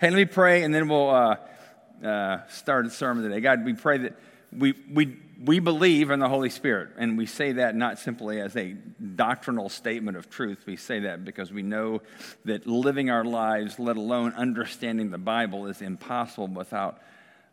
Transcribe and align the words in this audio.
Hey, 0.00 0.10
let 0.10 0.16
me 0.16 0.24
pray, 0.24 0.64
and 0.64 0.74
then 0.74 0.88
we'll 0.88 1.08
uh, 1.08 1.36
uh, 2.04 2.40
start 2.48 2.84
the 2.84 2.90
sermon 2.90 3.22
today. 3.22 3.40
God, 3.40 3.64
we 3.64 3.74
pray 3.74 3.98
that 3.98 4.18
we, 4.50 4.74
we, 4.92 5.16
we 5.40 5.60
believe 5.60 6.10
in 6.10 6.18
the 6.18 6.28
Holy 6.28 6.50
Spirit, 6.50 6.90
and 6.98 7.16
we 7.16 7.26
say 7.26 7.52
that 7.52 7.76
not 7.76 8.00
simply 8.00 8.40
as 8.40 8.56
a 8.56 8.72
doctrinal 8.72 9.68
statement 9.68 10.16
of 10.16 10.28
truth. 10.28 10.64
We 10.66 10.74
say 10.74 11.00
that 11.00 11.24
because 11.24 11.52
we 11.52 11.62
know 11.62 12.02
that 12.44 12.66
living 12.66 13.08
our 13.08 13.24
lives, 13.24 13.78
let 13.78 13.96
alone 13.96 14.32
understanding 14.32 15.12
the 15.12 15.18
Bible, 15.18 15.68
is 15.68 15.80
impossible 15.80 16.48
without 16.48 17.00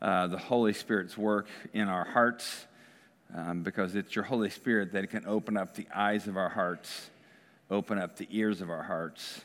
uh, 0.02 0.26
the 0.26 0.39
Holy 0.39 0.73
Spirit's 0.73 1.16
work 1.16 1.46
in 1.73 1.88
our 1.88 2.05
hearts, 2.05 2.66
um, 3.36 3.62
because 3.62 3.94
it's 3.94 4.16
your 4.16 4.26
Holy 4.26 4.50
Spirit 4.50 4.94
that 4.94 5.12
can 5.12 5.28
open 5.28 5.58
up 5.58 5.76
the 5.76 5.86
eyes 5.94 6.26
of 6.26 6.38
our 6.38 6.50
hearts, 6.50 7.12
open 7.70 8.00
up 8.00 8.18
the 8.18 8.28
ears 8.32 8.62
of 8.62 8.71
our 8.71 8.84
hearts, 8.84 9.42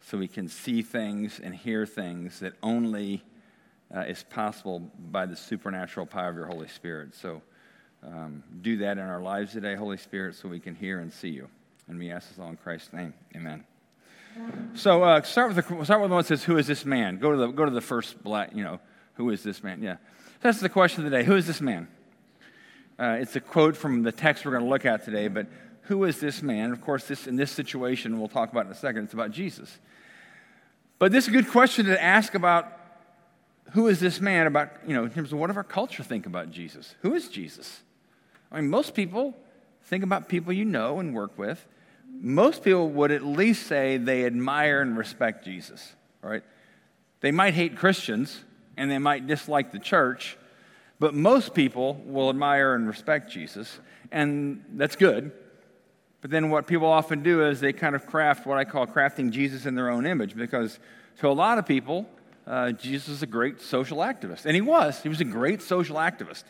so 0.00 0.18
we 0.18 0.28
can 0.28 0.48
see 0.48 0.82
things 0.82 1.40
and 1.42 1.54
hear 1.54 1.86
things 1.86 2.40
that 2.40 2.54
only 2.62 3.22
uh, 3.94 4.00
is 4.00 4.22
possible 4.22 4.80
by 5.10 5.26
the 5.26 5.36
supernatural 5.36 6.06
power 6.06 6.30
of 6.30 6.36
your 6.36 6.46
Holy 6.46 6.68
Spirit. 6.68 7.14
So 7.14 7.42
um, 8.02 8.42
do 8.62 8.78
that 8.78 8.98
in 8.98 9.04
our 9.04 9.20
lives 9.20 9.52
today, 9.52 9.74
Holy 9.74 9.96
Spirit, 9.96 10.34
so 10.34 10.48
we 10.48 10.60
can 10.60 10.74
hear 10.74 11.00
and 11.00 11.12
see 11.12 11.28
you. 11.28 11.48
And 11.88 11.98
we 11.98 12.10
ask 12.10 12.28
this 12.28 12.38
all 12.38 12.48
in 12.48 12.56
Christ's 12.56 12.92
name. 12.92 13.14
Amen. 13.34 13.64
So 14.74 15.02
uh, 15.02 15.22
start 15.22 15.54
with 15.54 15.56
the 15.56 15.84
start 15.84 16.00
with 16.00 16.10
the 16.10 16.14
one 16.14 16.22
that 16.22 16.28
says, 16.28 16.44
"Who 16.44 16.56
is 16.56 16.66
this 16.66 16.84
man?" 16.84 17.18
Go 17.18 17.32
to 17.32 17.36
the 17.36 17.46
go 17.48 17.64
to 17.64 17.70
the 17.70 17.80
first 17.80 18.22
black. 18.22 18.54
You 18.54 18.62
know, 18.62 18.80
who 19.14 19.30
is 19.30 19.42
this 19.42 19.62
man? 19.62 19.82
Yeah, 19.82 19.96
that's 20.40 20.60
the 20.60 20.68
question 20.68 21.04
of 21.04 21.10
the 21.10 21.16
day. 21.16 21.24
Who 21.24 21.34
is 21.34 21.48
this 21.48 21.60
man? 21.60 21.88
Uh, 22.98 23.16
it's 23.20 23.34
a 23.34 23.40
quote 23.40 23.76
from 23.76 24.02
the 24.02 24.12
text 24.12 24.44
we're 24.44 24.52
going 24.52 24.62
to 24.62 24.70
look 24.70 24.86
at 24.86 25.04
today. 25.04 25.26
But 25.26 25.48
who 25.82 26.04
is 26.04 26.20
this 26.20 26.42
man? 26.42 26.72
Of 26.72 26.80
course, 26.80 27.08
this 27.08 27.26
in 27.26 27.36
this 27.36 27.50
situation 27.50 28.18
we'll 28.18 28.28
talk 28.28 28.50
about 28.52 28.66
in 28.66 28.72
a 28.72 28.76
second. 28.76 29.04
It's 29.04 29.14
about 29.14 29.30
Jesus. 29.32 29.78
But 30.98 31.12
this 31.12 31.24
is 31.24 31.28
a 31.28 31.32
good 31.32 31.48
question 31.48 31.86
to 31.86 32.02
ask 32.02 32.34
about 32.34 32.70
who 33.72 33.88
is 33.88 34.00
this 34.00 34.20
man 34.20 34.46
about, 34.46 34.70
you 34.86 34.94
know, 34.94 35.04
in 35.04 35.10
terms 35.10 35.32
of 35.32 35.38
what 35.38 35.46
does 35.46 35.56
our 35.56 35.64
culture 35.64 36.02
think 36.02 36.26
about 36.26 36.50
Jesus? 36.50 36.94
Who 37.02 37.14
is 37.14 37.28
Jesus? 37.28 37.80
I 38.52 38.60
mean, 38.60 38.68
most 38.68 38.94
people 38.94 39.36
think 39.84 40.04
about 40.04 40.28
people 40.28 40.52
you 40.52 40.64
know 40.64 40.98
and 41.00 41.14
work 41.14 41.38
with. 41.38 41.64
Most 42.12 42.64
people 42.64 42.88
would 42.90 43.12
at 43.12 43.24
least 43.24 43.66
say 43.66 43.96
they 43.96 44.26
admire 44.26 44.82
and 44.82 44.98
respect 44.98 45.44
Jesus, 45.44 45.94
right? 46.22 46.42
They 47.20 47.30
might 47.30 47.54
hate 47.54 47.76
Christians 47.76 48.44
and 48.76 48.90
they 48.90 48.98
might 48.98 49.26
dislike 49.26 49.72
the 49.72 49.78
church, 49.78 50.36
but 50.98 51.14
most 51.14 51.54
people 51.54 51.94
will 52.04 52.28
admire 52.28 52.74
and 52.74 52.86
respect 52.86 53.30
Jesus, 53.30 53.78
and 54.10 54.64
that's 54.74 54.96
good. 54.96 55.32
But 56.20 56.30
then 56.30 56.50
what 56.50 56.66
people 56.66 56.86
often 56.86 57.22
do 57.22 57.46
is 57.46 57.60
they 57.60 57.72
kind 57.72 57.94
of 57.94 58.06
craft 58.06 58.46
what 58.46 58.58
I 58.58 58.64
call 58.64 58.86
crafting 58.86 59.30
Jesus 59.30 59.66
in 59.66 59.74
their 59.74 59.90
own 59.90 60.06
image, 60.06 60.36
because 60.36 60.78
to 61.18 61.28
a 61.28 61.32
lot 61.32 61.58
of 61.58 61.66
people, 61.66 62.06
uh, 62.46 62.72
Jesus 62.72 63.08
is 63.08 63.22
a 63.22 63.26
great 63.26 63.60
social 63.60 63.98
activist. 63.98 64.44
And 64.44 64.54
he 64.54 64.60
was. 64.60 65.02
He 65.02 65.08
was 65.08 65.20
a 65.20 65.24
great 65.24 65.62
social 65.62 65.96
activist. 65.96 66.44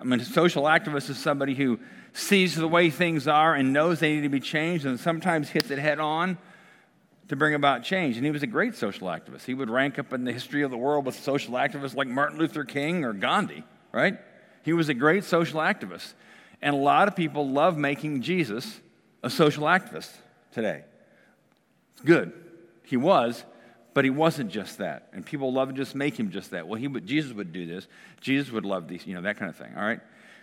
I 0.00 0.04
mean, 0.04 0.20
a 0.20 0.24
social 0.24 0.64
activist 0.64 1.10
is 1.10 1.18
somebody 1.18 1.54
who 1.54 1.80
sees 2.12 2.54
the 2.54 2.68
way 2.68 2.90
things 2.90 3.26
are 3.26 3.54
and 3.54 3.72
knows 3.72 4.00
they 4.00 4.14
need 4.14 4.22
to 4.22 4.28
be 4.28 4.40
changed 4.40 4.86
and 4.86 4.98
sometimes 4.98 5.48
hits 5.48 5.70
it 5.70 5.78
head 5.78 5.98
on 5.98 6.38
to 7.28 7.36
bring 7.36 7.54
about 7.54 7.82
change. 7.82 8.16
And 8.16 8.24
he 8.24 8.30
was 8.30 8.42
a 8.42 8.46
great 8.46 8.74
social 8.74 9.08
activist. 9.08 9.44
He 9.44 9.54
would 9.54 9.70
rank 9.70 9.98
up 9.98 10.12
in 10.12 10.24
the 10.24 10.32
history 10.32 10.62
of 10.62 10.70
the 10.70 10.76
world 10.76 11.04
with 11.04 11.14
social 11.14 11.54
activists 11.54 11.94
like 11.94 12.08
Martin 12.08 12.38
Luther 12.38 12.64
King 12.64 13.04
or 13.04 13.12
Gandhi, 13.12 13.64
right? 13.92 14.18
He 14.64 14.72
was 14.72 14.88
a 14.88 14.94
great 14.94 15.24
social 15.24 15.60
activist. 15.60 16.14
And 16.62 16.74
a 16.74 16.78
lot 16.78 17.08
of 17.08 17.14
people 17.14 17.48
love 17.48 17.76
making 17.76 18.22
Jesus 18.22 18.80
a 19.22 19.30
social 19.30 19.64
activist 19.64 20.10
today. 20.52 20.84
Good. 22.04 22.32
He 22.84 22.96
was, 22.96 23.44
but 23.94 24.04
he 24.04 24.10
wasn't 24.10 24.50
just 24.50 24.78
that. 24.78 25.08
And 25.12 25.26
people 25.26 25.52
love 25.52 25.68
to 25.68 25.74
just 25.74 25.94
make 25.94 26.18
him 26.18 26.30
just 26.30 26.52
that. 26.52 26.68
Well, 26.68 26.78
he 26.78 26.88
would, 26.88 27.06
Jesus 27.06 27.32
would 27.32 27.52
do 27.52 27.66
this. 27.66 27.86
Jesus 28.20 28.52
would 28.52 28.64
love 28.64 28.88
these, 28.88 29.06
you 29.06 29.14
know, 29.14 29.22
that 29.22 29.36
kind 29.36 29.50
of 29.50 29.56
thing, 29.56 29.72
all 29.76 29.82
right? 29.82 30.00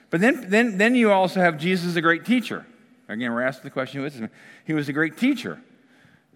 But 0.09 0.21
then, 0.21 0.49
then, 0.49 0.77
then 0.77 0.95
you 0.95 1.11
also 1.11 1.39
have 1.39 1.57
Jesus 1.57 1.95
a 1.95 2.01
great 2.01 2.25
teacher. 2.25 2.65
Again, 3.07 3.31
we're 3.31 3.43
asking 3.43 3.63
the 3.63 3.69
question, 3.69 4.01
who 4.01 4.07
is 4.07 4.19
this? 4.19 4.29
He 4.65 4.73
was 4.73 4.89
a 4.89 4.93
great 4.93 5.17
teacher. 5.17 5.61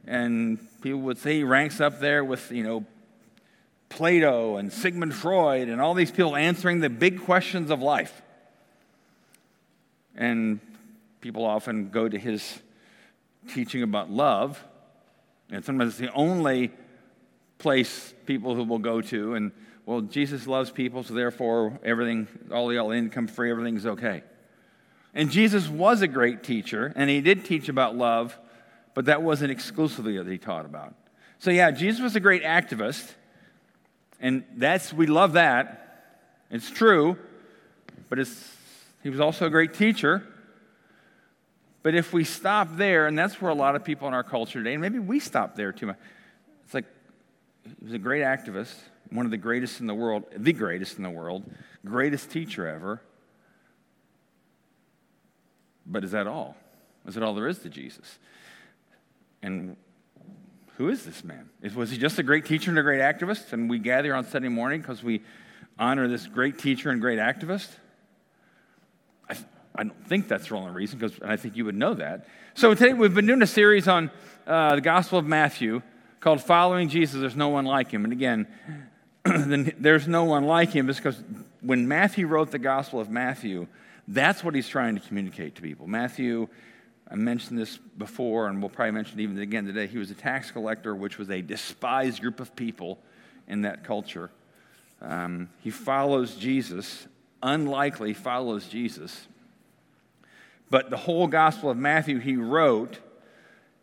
And 0.08 0.60
people 0.82 1.02
would 1.02 1.18
say 1.18 1.38
he 1.38 1.44
ranks 1.44 1.82
up 1.82 2.00
there 2.00 2.24
with, 2.24 2.52
you 2.52 2.64
know, 2.64 2.86
Plato 3.90 4.58
and 4.58 4.72
Sigmund 4.72 5.16
Freud 5.16 5.68
and 5.68 5.82
all 5.82 5.94
these 5.94 6.12
people 6.12 6.36
answering 6.36 6.80
the 6.80 6.90
big 6.90 7.24
questions 7.24 7.72
of 7.72 7.82
life. 7.82 8.22
And 10.16 10.60
people 11.22 11.46
often 11.46 11.90
go 11.90 12.08
to 12.08 12.18
his 12.18 12.60
teaching 13.54 13.84
about 13.84 14.10
love, 14.10 14.64
and 15.52 15.64
sometimes 15.64 15.94
it's 15.94 16.00
the 16.00 16.14
only 16.14 16.72
place 17.58 18.14
people 18.26 18.56
who 18.56 18.64
will 18.64 18.80
go 18.80 19.02
to. 19.02 19.36
And, 19.36 19.52
well, 19.86 20.02
Jesus 20.02 20.48
loves 20.48 20.72
people, 20.72 21.04
so 21.04 21.14
therefore 21.14 21.80
everything, 21.84 22.28
all 22.52 22.68
the 22.68 22.78
all 22.78 22.92
income 22.92 23.28
free, 23.28 23.52
everything's 23.52 23.86
okay. 23.86 24.24
And 25.14 25.32
Jesus 25.32 25.68
was 25.68 26.02
a 26.02 26.08
great 26.08 26.44
teacher, 26.44 26.94
and 26.96 27.10
he 27.10 27.22
did 27.22 27.44
teach 27.44 27.68
about 27.68 27.96
love, 27.96 28.38
but 28.94 29.06
that 29.06 29.22
wasn't 29.24 29.52
exclusively 29.52 30.18
what 30.18 30.28
he 30.28 30.38
taught 30.38 30.66
about. 30.66 30.96
So, 31.40 31.52
yeah, 31.52 31.72
Jesus 31.72 32.02
was 32.02 32.16
a 32.16 32.20
great 32.20 32.44
activist, 32.44 33.14
and 34.20 34.44
that's, 34.56 34.94
we 34.94 35.08
love 35.08 35.34
that. 35.34 36.04
It's 36.52 36.70
true, 36.70 37.18
but 38.10 38.20
it's, 38.20 38.56
he 39.02 39.10
was 39.10 39.20
also 39.20 39.46
a 39.46 39.50
great 39.50 39.74
teacher. 39.74 40.24
But 41.90 41.96
if 41.96 42.14
we 42.14 42.24
stop 42.24 42.78
there, 42.78 43.08
and 43.08 43.18
that's 43.18 43.42
where 43.42 43.50
a 43.50 43.56
lot 43.56 43.76
of 43.76 43.84
people 43.84 44.08
in 44.08 44.14
our 44.14 44.24
culture 44.24 44.60
today, 44.60 44.74
and 44.74 44.82
maybe 44.84 45.00
we 45.00 45.20
stop 45.20 45.56
there 45.56 45.72
too 45.72 45.88
much, 45.88 45.98
it's 46.64 46.76
like, 46.76 46.86
he 47.64 47.74
was 47.84 47.94
a 47.94 47.98
great 47.98 48.22
activist, 48.22 48.76
one 49.10 49.26
of 49.26 49.32
the 49.32 49.38
greatest 49.38 49.82
in 49.82 49.88
the 49.88 49.96
world, 49.96 50.26
the 50.38 50.54
greatest 50.54 50.98
in 50.98 51.04
the 51.04 51.10
world, 51.10 51.52
greatest 51.84 52.30
teacher 52.30 52.68
ever. 52.68 53.02
But 55.88 56.04
is 56.04 56.12
that 56.12 56.28
all? 56.28 56.56
Is 57.08 57.16
that 57.16 57.24
all 57.24 57.34
there 57.34 57.48
is 57.48 57.58
to 57.64 57.70
Jesus? 57.70 58.20
And 59.42 59.76
who 60.78 60.90
is 60.90 61.06
this 61.06 61.24
man? 61.24 61.50
Was 61.74 61.90
he 61.90 61.98
just 61.98 62.20
a 62.20 62.24
great 62.24 62.46
teacher 62.46 62.70
and 62.70 62.78
a 62.78 62.84
great 62.84 63.02
activist? 63.02 63.52
And 63.52 63.68
we 63.68 63.80
gather 63.80 64.14
on 64.14 64.28
Sunday 64.28 64.50
morning 64.50 64.82
because 64.82 65.02
we 65.02 65.24
honor 65.80 66.08
this 66.08 66.28
great 66.28 66.60
teacher 66.60 66.92
and 66.92 67.02
great 67.02 67.18
activist? 67.18 67.70
I, 69.80 69.84
don't 69.84 70.08
think 70.08 70.28
that's 70.28 70.50
the 70.50 70.56
only 70.56 70.72
reason, 70.72 71.00
because 71.00 71.18
I 71.22 71.38
think 71.38 71.56
you 71.56 71.64
would 71.64 71.76
know 71.76 71.94
that. 71.94 72.28
So 72.54 72.74
today 72.74 72.92
we've 72.92 73.14
been 73.14 73.28
doing 73.28 73.42
a 73.42 73.48
series 73.48 73.88
on 73.88 74.12
uh, 74.46 74.76
the 74.76 74.82
Gospel 74.82 75.20
of 75.20 75.26
Matthew 75.26 75.82
called 76.20 76.42
Following 76.42 76.90
Jesus, 76.90 77.22
There's 77.22 77.38
No 77.38 77.48
One 77.48 77.64
Like 77.64 77.90
Him. 77.90 78.04
And 78.04 78.12
again, 78.12 78.48
there's 79.24 80.06
no 80.06 80.26
one 80.26 80.44
like 80.44 80.72
him 80.72 80.90
is 80.90 80.98
because 80.98 81.24
when 81.62 81.88
Matthew 81.88 82.28
wrote 82.28 82.52
the 82.52 82.60
Gospel 82.60 83.00
of 83.00 83.10
Matthew, 83.10 83.68
that's 84.06 84.44
what 84.44 84.54
he's 84.54 84.68
trying 84.68 84.96
to 84.96 85.02
communicate 85.08 85.56
to 85.56 85.62
people. 85.62 85.88
Matthew, 85.88 86.50
I 87.10 87.16
mentioned 87.16 87.58
this 87.58 87.78
before, 87.78 88.48
and 88.48 88.62
we'll 88.62 88.70
probably 88.70 88.92
mention 88.92 89.18
it 89.18 89.24
even 89.24 89.40
again 89.40 89.66
today. 89.66 89.88
He 89.88 89.98
was 89.98 90.12
a 90.12 90.16
tax 90.16 90.52
collector, 90.52 90.94
which 90.94 91.18
was 91.18 91.30
a 91.30 91.42
despised 91.42 92.20
group 92.20 92.42
of 92.42 92.54
people 92.54 93.00
in 93.48 93.62
that 93.62 93.86
culture. 93.86 94.30
Um, 95.02 95.50
he 95.62 95.70
follows 95.70 96.36
Jesus, 96.36 97.08
unlikely 97.42 98.14
follows 98.14 98.68
Jesus. 98.68 99.28
But 100.70 100.90
the 100.90 100.98
whole 100.98 101.28
Gospel 101.28 101.70
of 101.70 101.78
Matthew 101.78 102.20
he 102.20 102.36
wrote 102.36 103.00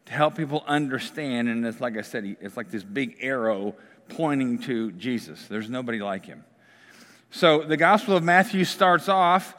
to 0.06 0.12
help 0.12 0.36
people 0.36 0.64
understand. 0.66 1.48
And 1.48 1.66
it's 1.66 1.80
like 1.80 1.96
I 1.96 2.02
said, 2.02 2.36
it's 2.40 2.56
like 2.56 2.70
this 2.70 2.84
big 2.84 3.16
arrow 3.20 3.74
pointing 4.08 4.58
to 4.60 4.92
Jesus. 4.92 5.46
There's 5.48 5.68
nobody 5.68 5.98
like 5.98 6.26
him. 6.26 6.44
So 7.30 7.62
the 7.62 7.76
Gospel 7.76 8.16
of 8.16 8.22
Matthew 8.22 8.64
starts 8.64 9.08
off. 9.08 9.54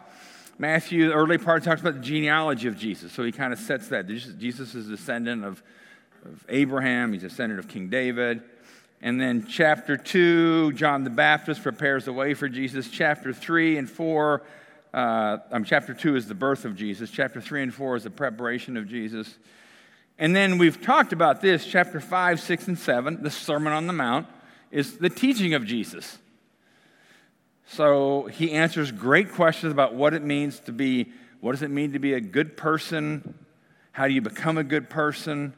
Matthew, 0.58 1.10
the 1.10 1.14
early 1.14 1.38
part, 1.38 1.64
talks 1.64 1.82
about 1.82 1.96
the 1.96 2.02
genealogy 2.02 2.68
of 2.68 2.78
Jesus. 2.78 3.12
So 3.12 3.24
he 3.24 3.32
kind 3.32 3.54
of 3.54 3.60
sets 3.60 3.90
that. 3.90 4.08
Jesus 4.08 4.74
is 4.74 4.88
a 4.88 4.92
descendant 4.92 5.46
of, 5.46 5.62
of 6.26 6.44
Abraham, 6.50 7.14
he's 7.14 7.24
a 7.24 7.30
descendant 7.30 7.60
of 7.60 7.68
King 7.68 7.90
David. 7.90 8.42
And 9.02 9.22
then 9.22 9.46
chapter 9.46 9.96
2, 9.96 10.74
John 10.74 11.04
the 11.04 11.12
Baptist 11.12 11.62
prepares 11.62 12.06
the 12.06 12.13
way 12.13 12.34
for 12.34 12.50
Jesus. 12.50 12.90
Chapter 12.90 13.31
3 13.31 13.78
and 13.78 13.88
4, 13.90 14.42
uh, 14.94 15.38
um, 15.51 15.63
chapter 15.63 15.94
2 15.94 16.16
is 16.16 16.28
the 16.28 16.36
birth 16.36 16.66
of 16.66 16.75
Jesus. 16.75 17.12
Chapter 17.12 17.42
3 17.42 17.63
and 17.63 17.74
4 17.74 17.98
is 17.98 18.04
the 18.04 18.10
preparation 18.10 18.78
of 18.78 18.88
Jesus. 18.88 19.38
And 20.18 20.36
then 20.36 20.57
we've 20.57 20.81
talked 20.81 21.13
about 21.13 21.42
this, 21.42 21.66
chapter 21.66 22.00
5, 22.00 22.39
6, 22.39 22.68
and 22.68 22.78
7, 22.78 23.22
the 23.22 23.30
Sermon 23.30 23.74
on 23.74 23.88
the 23.88 23.94
Mount, 23.94 24.28
is 24.72 24.98
the 24.98 25.10
teaching 25.10 25.54
of 25.54 25.66
Jesus. 25.66 26.18
So 27.68 28.25
he 28.25 28.51
answers 28.51 28.92
great 28.92 29.31
questions 29.31 29.72
about 29.72 29.94
what 29.94 30.13
it 30.13 30.24
means 30.24 30.60
to 30.62 30.72
be, 30.72 31.12
what 31.42 31.51
does 31.51 31.62
it 31.62 31.69
mean 31.69 31.94
to 31.94 32.00
be 32.00 32.13
a 32.13 32.22
good 32.22 32.57
person? 32.57 33.36
How 33.92 34.07
do 34.07 34.13
you 34.13 34.22
become 34.22 34.57
a 34.57 34.63
good 34.63 34.89
person? 34.89 35.54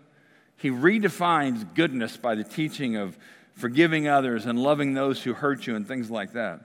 He 0.58 0.70
redefines 0.70 1.74
goodness 1.74 2.18
by 2.18 2.36
the 2.36 2.44
teaching 2.44 2.98
of 2.98 3.18
forgiving 3.54 4.08
others 4.08 4.46
and 4.46 4.62
loving 4.62 4.94
those 4.94 5.24
who 5.24 5.34
hurt 5.34 5.68
you 5.68 5.76
and 5.76 5.88
things 5.88 6.10
like 6.10 6.34
that. 6.34 6.62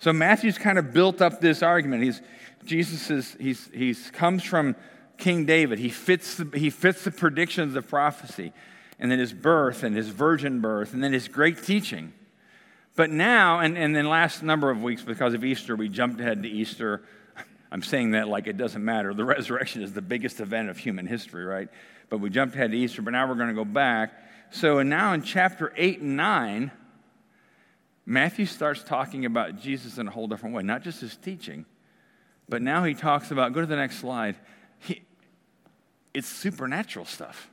So 0.00 0.14
Matthew's 0.14 0.56
kind 0.56 0.78
of 0.78 0.92
built 0.94 1.20
up 1.20 1.40
this 1.40 1.62
argument. 1.62 2.02
He's, 2.02 2.22
Jesus 2.64 3.10
is, 3.10 3.36
he's, 3.38 3.70
he's 3.72 4.10
comes 4.10 4.42
from 4.42 4.74
King 5.18 5.44
David. 5.44 5.78
He 5.78 5.90
fits 5.90 6.36
the, 6.36 6.58
he 6.58 6.70
fits 6.70 7.04
the 7.04 7.10
predictions 7.10 7.76
of 7.76 7.86
prophecy. 7.86 8.52
and 8.98 9.10
then 9.10 9.18
his 9.18 9.34
birth 9.34 9.82
and 9.82 9.94
his 9.94 10.08
virgin 10.08 10.60
birth, 10.60 10.94
and 10.94 11.04
then 11.04 11.12
his 11.12 11.28
great 11.28 11.62
teaching. 11.62 12.14
But 12.96 13.10
now, 13.10 13.60
and, 13.60 13.76
and 13.76 13.94
then 13.94 14.08
last 14.08 14.42
number 14.42 14.70
of 14.70 14.82
weeks, 14.82 15.02
because 15.02 15.34
of 15.34 15.44
Easter, 15.44 15.76
we 15.76 15.88
jumped 15.88 16.18
ahead 16.18 16.42
to 16.42 16.48
Easter. 16.48 17.02
I'm 17.72 17.82
saying 17.82 18.12
that 18.12 18.26
like 18.26 18.46
it 18.46 18.56
doesn't 18.56 18.84
matter. 18.84 19.12
The 19.12 19.24
resurrection 19.36 19.82
is 19.82 19.92
the 19.92 20.02
biggest 20.02 20.40
event 20.40 20.70
of 20.70 20.78
human 20.78 21.06
history, 21.06 21.44
right? 21.44 21.68
But 22.08 22.18
we 22.18 22.30
jumped 22.30 22.54
ahead 22.54 22.70
to 22.70 22.76
Easter, 22.76 23.02
but 23.02 23.10
now 23.10 23.28
we're 23.28 23.34
going 23.34 23.48
to 23.48 23.54
go 23.54 23.66
back. 23.66 24.14
So, 24.50 24.78
and 24.78 24.88
now 24.88 25.12
in 25.12 25.22
chapter 25.22 25.74
8 25.76 26.00
and 26.00 26.16
9, 26.16 26.70
Matthew 28.10 28.44
starts 28.44 28.82
talking 28.82 29.24
about 29.24 29.60
Jesus 29.60 29.96
in 29.96 30.08
a 30.08 30.10
whole 30.10 30.26
different 30.26 30.52
way, 30.52 30.64
not 30.64 30.82
just 30.82 31.00
his 31.00 31.16
teaching, 31.16 31.64
but 32.48 32.60
now 32.60 32.82
he 32.82 32.92
talks 32.92 33.30
about, 33.30 33.52
go 33.52 33.60
to 33.60 33.68
the 33.68 33.76
next 33.76 33.98
slide, 34.00 34.34
he, 34.80 35.02
it's 36.12 36.26
supernatural 36.26 37.04
stuff. 37.04 37.48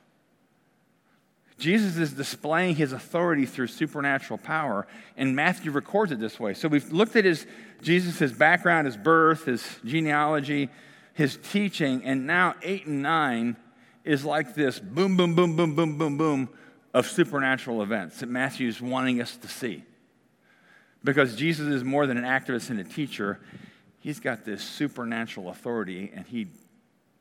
Jesus 1.60 1.96
is 1.96 2.12
displaying 2.12 2.74
his 2.74 2.92
authority 2.92 3.46
through 3.46 3.68
supernatural 3.68 4.36
power, 4.36 4.88
and 5.16 5.36
Matthew 5.36 5.70
records 5.70 6.10
it 6.10 6.18
this 6.18 6.40
way. 6.40 6.54
So 6.54 6.66
we've 6.66 6.90
looked 6.90 7.14
at 7.14 7.24
his 7.24 7.46
Jesus, 7.80 8.18
his 8.18 8.32
background, 8.32 8.86
his 8.86 8.96
birth, 8.96 9.44
his 9.44 9.64
genealogy, 9.84 10.70
his 11.14 11.38
teaching, 11.52 12.02
and 12.02 12.26
now 12.26 12.56
eight 12.64 12.84
and 12.84 13.00
nine 13.00 13.56
is 14.02 14.24
like 14.24 14.56
this 14.56 14.80
boom, 14.80 15.16
boom, 15.16 15.36
boom, 15.36 15.54
boom, 15.54 15.76
boom, 15.76 15.96
boom, 15.96 16.18
boom 16.18 16.48
of 16.92 17.06
supernatural 17.06 17.80
events 17.80 18.18
that 18.18 18.28
Matthew's 18.28 18.80
wanting 18.80 19.20
us 19.20 19.36
to 19.36 19.46
see. 19.46 19.84
Because 21.04 21.36
Jesus 21.36 21.68
is 21.68 21.84
more 21.84 22.06
than 22.06 22.16
an 22.16 22.24
activist 22.24 22.70
and 22.70 22.80
a 22.80 22.84
teacher, 22.84 23.38
he's 24.00 24.20
got 24.20 24.44
this 24.44 24.62
supernatural 24.62 25.48
authority 25.48 26.10
and 26.14 26.26
he, 26.26 26.48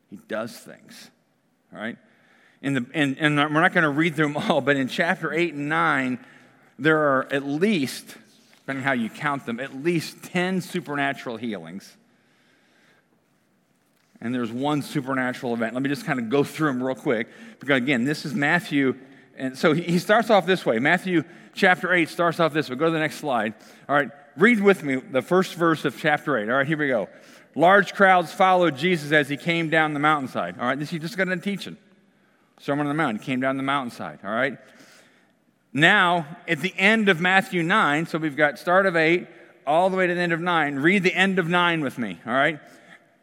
he 0.10 0.18
does 0.28 0.58
things. 0.58 1.10
Right? 1.72 1.98
In 2.62 2.74
the, 2.74 2.86
and, 2.94 3.18
and 3.20 3.38
we're 3.38 3.62
not 3.62 3.74
going 3.74 3.84
to 3.84 3.90
read 3.90 4.16
through 4.16 4.34
them 4.34 4.38
all, 4.38 4.62
but 4.62 4.78
in 4.78 4.88
chapter 4.88 5.32
8 5.32 5.54
and 5.54 5.70
9, 5.70 6.20
there 6.80 6.98
are 6.98 7.28
at 7.32 7.46
least, 7.46 8.16
depending 8.58 8.84
how 8.84 8.94
you 8.94 9.10
count 9.10 9.46
them, 9.46 9.60
at 9.60 9.84
least 9.84 10.24
10 10.24 10.62
supernatural 10.62 11.38
healings. 11.38 11.96
And 14.20 14.34
there's 14.34 14.52
one 14.52 14.82
supernatural 14.82 15.54
event. 15.54 15.74
Let 15.74 15.84
me 15.84 15.90
just 15.90 16.06
kind 16.06 16.20
of 16.20 16.30
go 16.30 16.44
through 16.44 16.70
them 16.70 16.84
real 16.84 16.96
quick. 16.96 17.28
Because 17.60 17.78
again, 17.78 18.04
this 18.04 18.26
is 18.26 18.34
Matthew. 18.34 18.96
And 19.38 19.56
so 19.56 19.74
he 19.74 20.00
starts 20.00 20.32
off 20.32 20.48
this 20.48 20.66
way. 20.66 20.80
Matthew 20.80 21.24
chapter 21.58 21.94
8 21.94 22.08
starts 22.08 22.40
off 22.40 22.54
this 22.54 22.70
way. 22.70 22.76
Go 22.76 22.86
to 22.86 22.92
the 22.92 23.00
next 23.00 23.16
slide. 23.16 23.54
All 23.90 23.96
right, 23.96 24.10
read 24.38 24.62
with 24.62 24.84
me 24.84 24.96
the 24.96 25.22
first 25.22 25.56
verse 25.56 25.84
of 25.84 26.00
chapter 26.00 26.38
8. 26.38 26.50
All 26.50 26.56
right, 26.58 26.68
here 26.68 26.78
we 26.78 26.88
go. 26.88 27.10
Large 27.56 27.94
crowds 27.94 28.32
followed 28.32 28.78
Jesus 28.78 29.12
as 29.12 29.28
he 29.28 29.36
came 29.36 29.70
down 29.70 29.94
the 29.94 30.00
mountainside. 30.00 30.60
All 30.60 30.68
right, 30.68 30.80
this 30.80 30.90
he 30.90 31.00
just 31.00 31.18
got 31.18 31.28
done 31.28 31.42
teaching. 31.42 31.78
Sermon 32.60 32.88
on 32.88 32.90
the 32.90 32.98
Mount. 32.98 33.20
He 33.20 33.26
came 33.26 33.40
down 33.40 33.58
the 33.58 33.64
mountainside, 33.64 34.20
all 34.24 34.32
right? 34.32 34.58
Now, 35.74 36.26
at 36.48 36.60
the 36.62 36.74
end 36.78 37.10
of 37.10 37.20
Matthew 37.20 37.62
9, 37.62 38.08
so 38.08 38.18
we've 38.18 38.36
got 38.36 38.58
start 38.58 38.86
of 38.86 38.96
8 38.96 39.28
all 39.66 39.90
the 39.90 39.98
way 39.98 40.08
to 40.08 40.14
the 40.14 40.22
end 40.22 40.34
of 40.34 40.40
9. 40.40 40.78
Read 40.78 41.04
the 41.04 41.14
end 41.14 41.40
of 41.40 41.48
9 41.48 41.82
with 41.82 41.98
me, 41.98 42.20
all 42.26 42.34
right? 42.34 42.60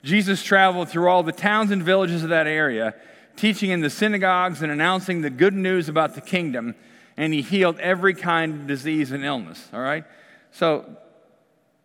Jesus 0.03 0.43
traveled 0.43 0.89
through 0.89 1.09
all 1.09 1.23
the 1.23 1.33
towns 1.33 1.71
and 1.71 1.83
villages 1.83 2.23
of 2.23 2.29
that 2.29 2.47
area, 2.47 2.95
teaching 3.37 3.71
in 3.71 3.81
the 3.81 3.91
synagogues 3.91 4.63
and 4.63 4.71
announcing 4.71 5.23
the 5.23 5.31
good 5.31 5.55
news 5.55 5.89
about 5.89 6.15
the 6.15 6.21
kingdom, 6.21 6.75
and 7.17 7.33
he 7.33 7.43
healed 7.43 7.79
every 7.79 8.15
kind 8.15 8.55
of 8.55 8.67
disease 8.67 9.13
and 9.13 9.25
illness, 9.25 9.69
all 9.73 9.81
right? 9.81 10.05
So, 10.53 10.97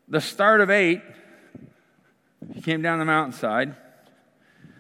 the 0.08 0.22
start 0.22 0.62
of 0.62 0.70
8, 0.70 1.02
he 2.54 2.62
came 2.62 2.82
down 2.82 3.00
the 3.00 3.06
mountainside. 3.06 3.76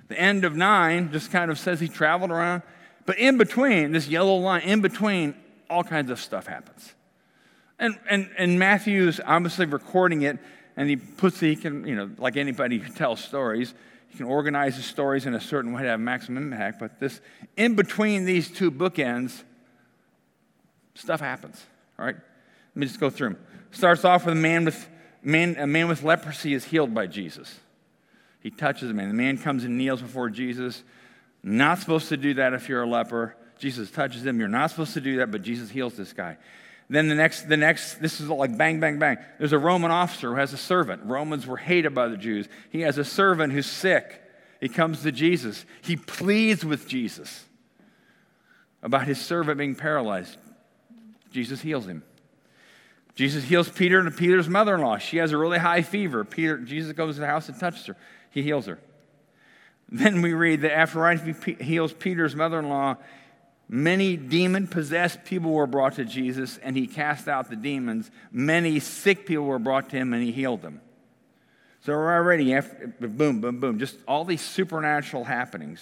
The 0.07 0.19
end 0.19 0.43
of 0.43 0.55
nine 0.55 1.11
just 1.11 1.31
kind 1.31 1.51
of 1.51 1.59
says 1.59 1.79
he 1.79 1.87
traveled 1.87 2.31
around. 2.31 2.63
But 3.05 3.19
in 3.19 3.37
between, 3.37 3.91
this 3.91 4.07
yellow 4.07 4.37
line, 4.37 4.63
in 4.63 4.81
between, 4.81 5.35
all 5.69 5.83
kinds 5.83 6.09
of 6.09 6.19
stuff 6.19 6.47
happens. 6.47 6.93
And, 7.77 7.97
and, 8.09 8.29
and 8.37 8.59
Matthew's 8.59 9.21
obviously 9.23 9.67
recording 9.67 10.23
it, 10.23 10.39
and 10.75 10.89
he 10.89 10.95
puts, 10.95 11.39
he 11.39 11.55
can, 11.55 11.85
you 11.85 11.95
know, 11.95 12.09
like 12.17 12.37
anybody 12.37 12.79
who 12.79 12.91
tells 12.91 13.23
stories, 13.23 13.73
he 14.07 14.17
can 14.17 14.25
organize 14.25 14.75
his 14.75 14.85
stories 14.85 15.27
in 15.27 15.35
a 15.35 15.41
certain 15.41 15.71
way 15.71 15.83
to 15.83 15.89
have 15.89 15.99
maximum 15.99 16.51
impact. 16.51 16.79
But 16.79 16.99
this, 16.99 17.21
in 17.55 17.75
between 17.75 18.25
these 18.25 18.49
two 18.49 18.71
bookends, 18.71 19.43
stuff 20.99 21.19
happens. 21.19 21.63
All 21.97 22.05
right? 22.05 22.15
Let 22.15 22.75
me 22.75 22.85
just 22.85 22.99
go 22.99 23.09
through 23.09 23.29
them. 23.29 23.37
Starts 23.71 24.05
off 24.05 24.25
with 24.25 24.33
a 24.33 24.39
man 24.39 24.65
with, 24.65 24.87
man, 25.23 25.55
a 25.57 25.67
man 25.67 25.87
with 25.87 26.03
leprosy 26.03 26.53
is 26.53 26.65
healed 26.65 26.93
by 26.93 27.07
Jesus. 27.07 27.59
He 28.41 28.51
touches 28.51 28.87
the 28.87 28.93
man. 28.93 29.07
The 29.07 29.13
man 29.13 29.37
comes 29.37 29.63
and 29.63 29.77
kneels 29.77 30.01
before 30.01 30.29
Jesus. 30.29 30.83
Not 31.43 31.79
supposed 31.79 32.09
to 32.09 32.17
do 32.17 32.35
that 32.35 32.53
if 32.53 32.69
you're 32.69 32.83
a 32.83 32.87
leper. 32.87 33.35
Jesus 33.57 33.91
touches 33.91 34.25
him. 34.25 34.39
You're 34.39 34.47
not 34.47 34.69
supposed 34.69 34.93
to 34.93 35.01
do 35.01 35.17
that, 35.17 35.31
but 35.31 35.41
Jesus 35.41 35.69
heals 35.69 35.95
this 35.95 36.13
guy. 36.13 36.37
Then 36.89 37.07
the 37.07 37.15
next, 37.15 37.43
the 37.47 37.57
next, 37.57 37.95
this 37.95 38.19
is 38.19 38.29
like 38.29 38.57
bang, 38.57 38.79
bang, 38.79 38.97
bang. 38.97 39.17
There's 39.37 39.53
a 39.53 39.59
Roman 39.59 39.91
officer 39.91 40.31
who 40.31 40.35
has 40.37 40.53
a 40.53 40.57
servant. 40.57 41.03
Romans 41.05 41.45
were 41.45 41.57
hated 41.57 41.93
by 41.93 42.07
the 42.07 42.17
Jews. 42.17 42.47
He 42.71 42.81
has 42.81 42.97
a 42.97 43.05
servant 43.05 43.53
who's 43.53 43.67
sick. 43.67 44.23
He 44.59 44.69
comes 44.69 45.03
to 45.03 45.11
Jesus. 45.11 45.65
He 45.81 45.95
pleads 45.95 46.65
with 46.65 46.87
Jesus 46.87 47.45
about 48.81 49.05
his 49.05 49.21
servant 49.21 49.57
being 49.57 49.75
paralyzed. 49.75 50.37
Jesus 51.31 51.61
heals 51.61 51.85
him. 51.85 52.03
Jesus 53.15 53.43
heals 53.43 53.67
Peter 53.69 53.99
and 53.99 54.15
Peter's 54.15 54.47
mother 54.47 54.75
in 54.75 54.81
law. 54.81 54.97
She 54.97 55.17
has 55.17 55.31
a 55.31 55.37
really 55.37 55.57
high 55.57 55.81
fever. 55.81 56.23
Peter, 56.23 56.57
Jesus 56.57 56.93
goes 56.93 57.15
to 57.15 57.21
the 57.21 57.27
house 57.27 57.49
and 57.49 57.59
touches 57.59 57.85
her. 57.87 57.97
He 58.31 58.43
heals 58.43 58.65
her. 58.65 58.79
Then 59.89 60.21
we 60.21 60.33
read 60.33 60.61
that 60.61 60.71
after 60.71 61.09
he 61.11 61.53
heals 61.63 61.91
Peter's 61.93 62.35
mother 62.35 62.59
in 62.59 62.69
law, 62.69 62.95
many 63.67 64.15
demon 64.15 64.67
possessed 64.67 65.25
people 65.25 65.51
were 65.51 65.67
brought 65.67 65.95
to 65.95 66.05
Jesus 66.05 66.59
and 66.59 66.77
he 66.77 66.87
cast 66.87 67.27
out 67.27 67.49
the 67.49 67.55
demons. 67.55 68.09
Many 68.31 68.79
sick 68.79 69.25
people 69.25 69.45
were 69.45 69.59
brought 69.59 69.89
to 69.89 69.97
him 69.97 70.13
and 70.13 70.23
he 70.23 70.31
healed 70.31 70.61
them. 70.61 70.79
So 71.81 71.93
we're 71.93 72.13
already, 72.13 72.53
after, 72.53 72.87
boom, 72.99 73.41
boom, 73.41 73.59
boom, 73.59 73.79
just 73.79 73.97
all 74.07 74.25
these 74.25 74.41
supernatural 74.41 75.23
happenings. 75.23 75.81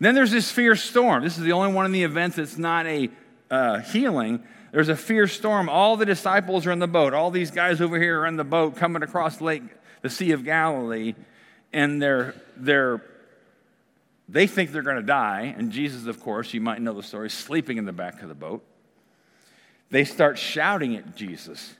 Then 0.00 0.14
there's 0.14 0.32
this 0.32 0.50
fierce 0.50 0.82
storm. 0.82 1.22
This 1.22 1.38
is 1.38 1.44
the 1.44 1.52
only 1.52 1.72
one 1.72 1.86
in 1.86 1.92
the 1.92 2.02
events 2.02 2.36
that's 2.36 2.58
not 2.58 2.86
a 2.86 3.08
uh, 3.52 3.78
healing. 3.78 4.42
There's 4.72 4.88
a 4.88 4.96
fierce 4.96 5.32
storm. 5.34 5.68
All 5.68 5.96
the 5.96 6.06
disciples 6.06 6.66
are 6.66 6.72
in 6.72 6.80
the 6.80 6.88
boat. 6.88 7.14
All 7.14 7.30
these 7.30 7.52
guys 7.52 7.80
over 7.80 8.00
here 8.00 8.22
are 8.22 8.26
in 8.26 8.36
the 8.36 8.44
boat 8.44 8.74
coming 8.74 9.04
across 9.04 9.40
lake, 9.40 9.62
the 10.00 10.10
Sea 10.10 10.32
of 10.32 10.44
Galilee 10.44 11.14
and 11.72 12.00
they're, 12.00 12.34
they're, 12.56 13.02
they 14.28 14.46
think 14.46 14.72
they're 14.72 14.82
going 14.82 14.96
to 14.96 15.02
die. 15.02 15.54
And 15.56 15.72
Jesus, 15.72 16.06
of 16.06 16.20
course, 16.20 16.52
you 16.52 16.60
might 16.60 16.80
know 16.80 16.92
the 16.92 17.02
story, 17.02 17.30
sleeping 17.30 17.78
in 17.78 17.84
the 17.84 17.92
back 17.92 18.22
of 18.22 18.28
the 18.28 18.34
boat. 18.34 18.62
They 19.90 20.04
start 20.04 20.38
shouting 20.38 20.96
at 20.96 21.16
Jesus, 21.16 21.74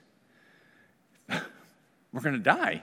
We're 1.29 2.21
going 2.21 2.35
to 2.37 2.43
die. 2.43 2.83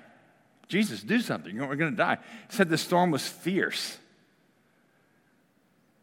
Jesus, 0.68 1.02
do 1.02 1.20
something. 1.20 1.58
We're 1.58 1.76
going 1.76 1.92
to 1.92 1.98
die. 1.98 2.14
It 2.14 2.54
said 2.54 2.70
the 2.70 2.78
storm 2.78 3.12
was 3.12 3.28
fierce. 3.28 3.98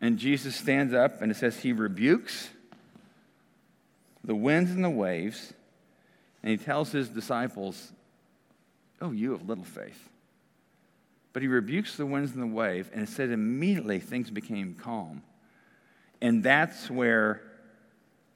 And 0.01 0.19
Jesus 0.19 0.55
stands 0.55 0.93
up 0.93 1.23
and 1.23 1.31
it 1.31 1.37
says 1.37 1.59
he 1.59 1.73
rebukes 1.73 2.49
the 4.27 4.35
winds 4.35 4.73
and 4.73 4.85
the 4.85 4.91
waves, 4.91 5.55
and 6.43 6.51
he 6.51 6.63
tells 6.63 6.93
his 6.93 7.09
disciples, 7.09 7.93
Oh, 9.01 9.13
you 9.13 9.33
have 9.33 9.49
little 9.49 9.65
faith. 9.65 10.09
But 11.33 11.43
he 11.43 11.49
rebukes 11.49 11.97
the 11.97 12.07
winds 12.07 12.33
and 12.33 12.43
the 12.43 12.47
wave, 12.47 12.91
and 12.93 13.03
it 13.03 13.09
said 13.09 13.31
immediately 13.31 14.01
things 14.01 14.31
became 14.31 14.75
calm. 14.75 15.23
And 16.21 16.43
that's 16.43 16.91
where 16.91 17.43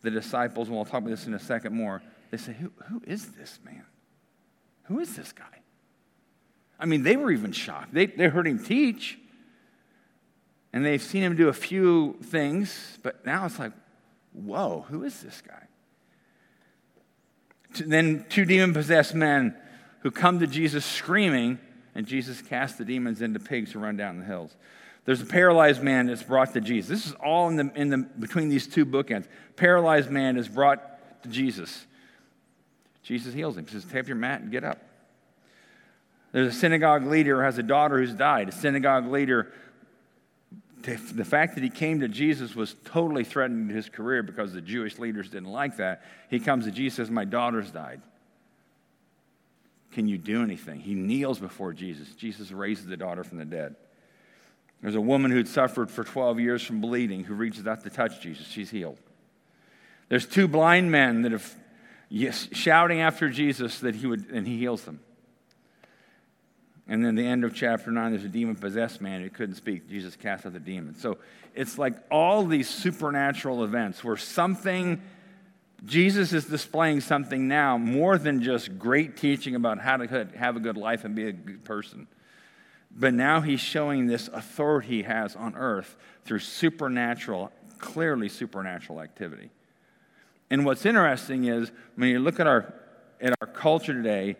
the 0.02 0.10
disciples, 0.10 0.68
and 0.68 0.76
we'll 0.76 0.84
talk 0.84 1.00
about 1.00 1.10
this 1.10 1.26
in 1.26 1.34
a 1.34 1.40
second 1.40 1.74
more, 1.74 2.02
they 2.30 2.36
say, 2.36 2.52
Who, 2.52 2.70
who 2.88 3.02
is 3.06 3.26
this 3.32 3.58
man? 3.64 3.84
Who 4.84 5.00
is 5.00 5.16
this 5.16 5.32
guy? 5.32 5.44
I 6.78 6.86
mean, 6.86 7.02
they 7.02 7.16
were 7.16 7.30
even 7.30 7.52
shocked. 7.52 7.92
They, 7.92 8.06
they 8.06 8.28
heard 8.28 8.46
him 8.46 8.62
teach, 8.62 9.18
and 10.72 10.84
they've 10.84 11.02
seen 11.02 11.22
him 11.22 11.36
do 11.36 11.48
a 11.48 11.52
few 11.52 12.18
things, 12.22 12.98
but 13.02 13.24
now 13.26 13.46
it's 13.46 13.58
like, 13.58 13.72
whoa, 14.32 14.86
who 14.88 15.04
is 15.04 15.20
this 15.20 15.42
guy? 15.46 15.66
Then 17.78 18.24
two 18.28 18.44
demon 18.44 18.74
possessed 18.74 19.14
men 19.14 19.56
who 20.00 20.10
come 20.10 20.40
to 20.40 20.46
Jesus 20.46 20.84
screaming, 20.84 21.58
and 21.94 22.06
Jesus 22.06 22.42
casts 22.42 22.78
the 22.78 22.84
demons 22.84 23.22
into 23.22 23.38
pigs 23.38 23.72
to 23.72 23.78
run 23.78 23.96
down 23.96 24.18
the 24.18 24.24
hills. 24.24 24.56
There's 25.04 25.22
a 25.22 25.26
paralyzed 25.26 25.82
man 25.82 26.06
that's 26.06 26.22
brought 26.22 26.52
to 26.54 26.60
Jesus. 26.60 26.88
This 26.88 27.06
is 27.06 27.14
all 27.14 27.48
in 27.48 27.56
the, 27.56 27.72
in 27.74 27.90
the, 27.90 27.98
between 27.98 28.48
these 28.48 28.66
two 28.66 28.84
bookends. 28.84 29.26
Paralyzed 29.56 30.10
man 30.10 30.36
is 30.36 30.48
brought 30.48 31.22
to 31.22 31.28
Jesus. 31.28 31.86
Jesus 33.02 33.34
heals 33.34 33.56
him. 33.56 33.66
He 33.66 33.72
says, 33.72 33.84
Take 33.84 34.00
up 34.00 34.06
your 34.08 34.16
mat 34.16 34.40
and 34.40 34.50
get 34.50 34.64
up. 34.64 34.78
There's 36.32 36.54
a 36.54 36.58
synagogue 36.58 37.06
leader 37.06 37.36
who 37.36 37.42
has 37.42 37.58
a 37.58 37.62
daughter 37.62 37.98
who's 37.98 38.14
died. 38.14 38.48
A 38.48 38.52
synagogue 38.52 39.06
leader, 39.06 39.52
the 40.82 41.24
fact 41.24 41.54
that 41.54 41.64
he 41.64 41.70
came 41.70 42.00
to 42.00 42.08
Jesus 42.08 42.54
was 42.54 42.74
totally 42.84 43.24
threatening 43.24 43.68
to 43.68 43.74
his 43.74 43.88
career 43.88 44.22
because 44.22 44.52
the 44.52 44.60
Jewish 44.60 44.98
leaders 44.98 45.28
didn't 45.28 45.50
like 45.50 45.76
that. 45.76 46.02
He 46.28 46.40
comes 46.40 46.64
to 46.64 46.70
Jesus 46.70 46.96
says, 46.96 47.10
My 47.10 47.24
daughter's 47.24 47.70
died. 47.70 48.02
Can 49.92 50.06
you 50.06 50.18
do 50.18 50.42
anything? 50.42 50.80
He 50.80 50.94
kneels 50.94 51.38
before 51.38 51.72
Jesus. 51.72 52.14
Jesus 52.14 52.52
raises 52.52 52.86
the 52.86 52.96
daughter 52.96 53.24
from 53.24 53.38
the 53.38 53.44
dead. 53.44 53.74
There's 54.82 54.94
a 54.94 55.00
woman 55.00 55.30
who'd 55.30 55.48
suffered 55.48 55.90
for 55.90 56.04
12 56.04 56.40
years 56.40 56.62
from 56.62 56.80
bleeding 56.80 57.24
who 57.24 57.34
reaches 57.34 57.66
out 57.66 57.82
to 57.84 57.90
touch 57.90 58.20
Jesus. 58.20 58.46
She's 58.46 58.70
healed. 58.70 58.98
There's 60.08 60.26
two 60.26 60.48
blind 60.48 60.90
men 60.90 61.22
that 61.22 61.32
have 61.32 61.54
yes, 62.08 62.48
shouting 62.52 63.00
after 63.00 63.28
Jesus 63.28 63.80
that 63.80 63.94
he 63.94 64.06
would, 64.06 64.30
and 64.30 64.46
he 64.46 64.58
heals 64.58 64.82
them. 64.84 65.00
And 66.88 67.04
then 67.04 67.14
the 67.14 67.26
end 67.26 67.44
of 67.44 67.54
chapter 67.54 67.90
9, 67.90 68.10
there's 68.10 68.24
a 68.24 68.28
demon 68.28 68.56
possessed 68.56 69.00
man 69.00 69.20
who 69.20 69.30
couldn't 69.30 69.54
speak. 69.54 69.88
Jesus 69.88 70.16
cast 70.16 70.44
out 70.44 70.52
the 70.52 70.60
demon. 70.60 70.96
So 70.96 71.18
it's 71.54 71.78
like 71.78 71.94
all 72.10 72.44
these 72.44 72.68
supernatural 72.68 73.62
events 73.64 74.02
where 74.02 74.16
something, 74.16 75.00
Jesus 75.84 76.32
is 76.32 76.46
displaying 76.46 77.00
something 77.00 77.46
now 77.46 77.78
more 77.78 78.18
than 78.18 78.42
just 78.42 78.78
great 78.78 79.16
teaching 79.16 79.54
about 79.54 79.78
how 79.78 79.98
to 79.98 80.28
have 80.36 80.56
a 80.56 80.60
good 80.60 80.76
life 80.76 81.04
and 81.04 81.14
be 81.14 81.28
a 81.28 81.32
good 81.32 81.64
person. 81.64 82.08
But 82.90 83.14
now 83.14 83.40
he's 83.40 83.60
showing 83.60 84.06
this 84.06 84.28
authority 84.28 84.88
he 84.88 85.02
has 85.02 85.36
on 85.36 85.54
earth 85.54 85.96
through 86.24 86.40
supernatural, 86.40 87.52
clearly 87.78 88.28
supernatural 88.28 89.00
activity. 89.00 89.50
And 90.50 90.64
what's 90.64 90.84
interesting 90.84 91.44
is 91.44 91.70
when 91.94 92.08
you 92.08 92.18
look 92.18 92.40
at 92.40 92.48
our, 92.48 92.74
at 93.20 93.32
our 93.40 93.46
culture 93.46 93.92
today, 93.92 94.36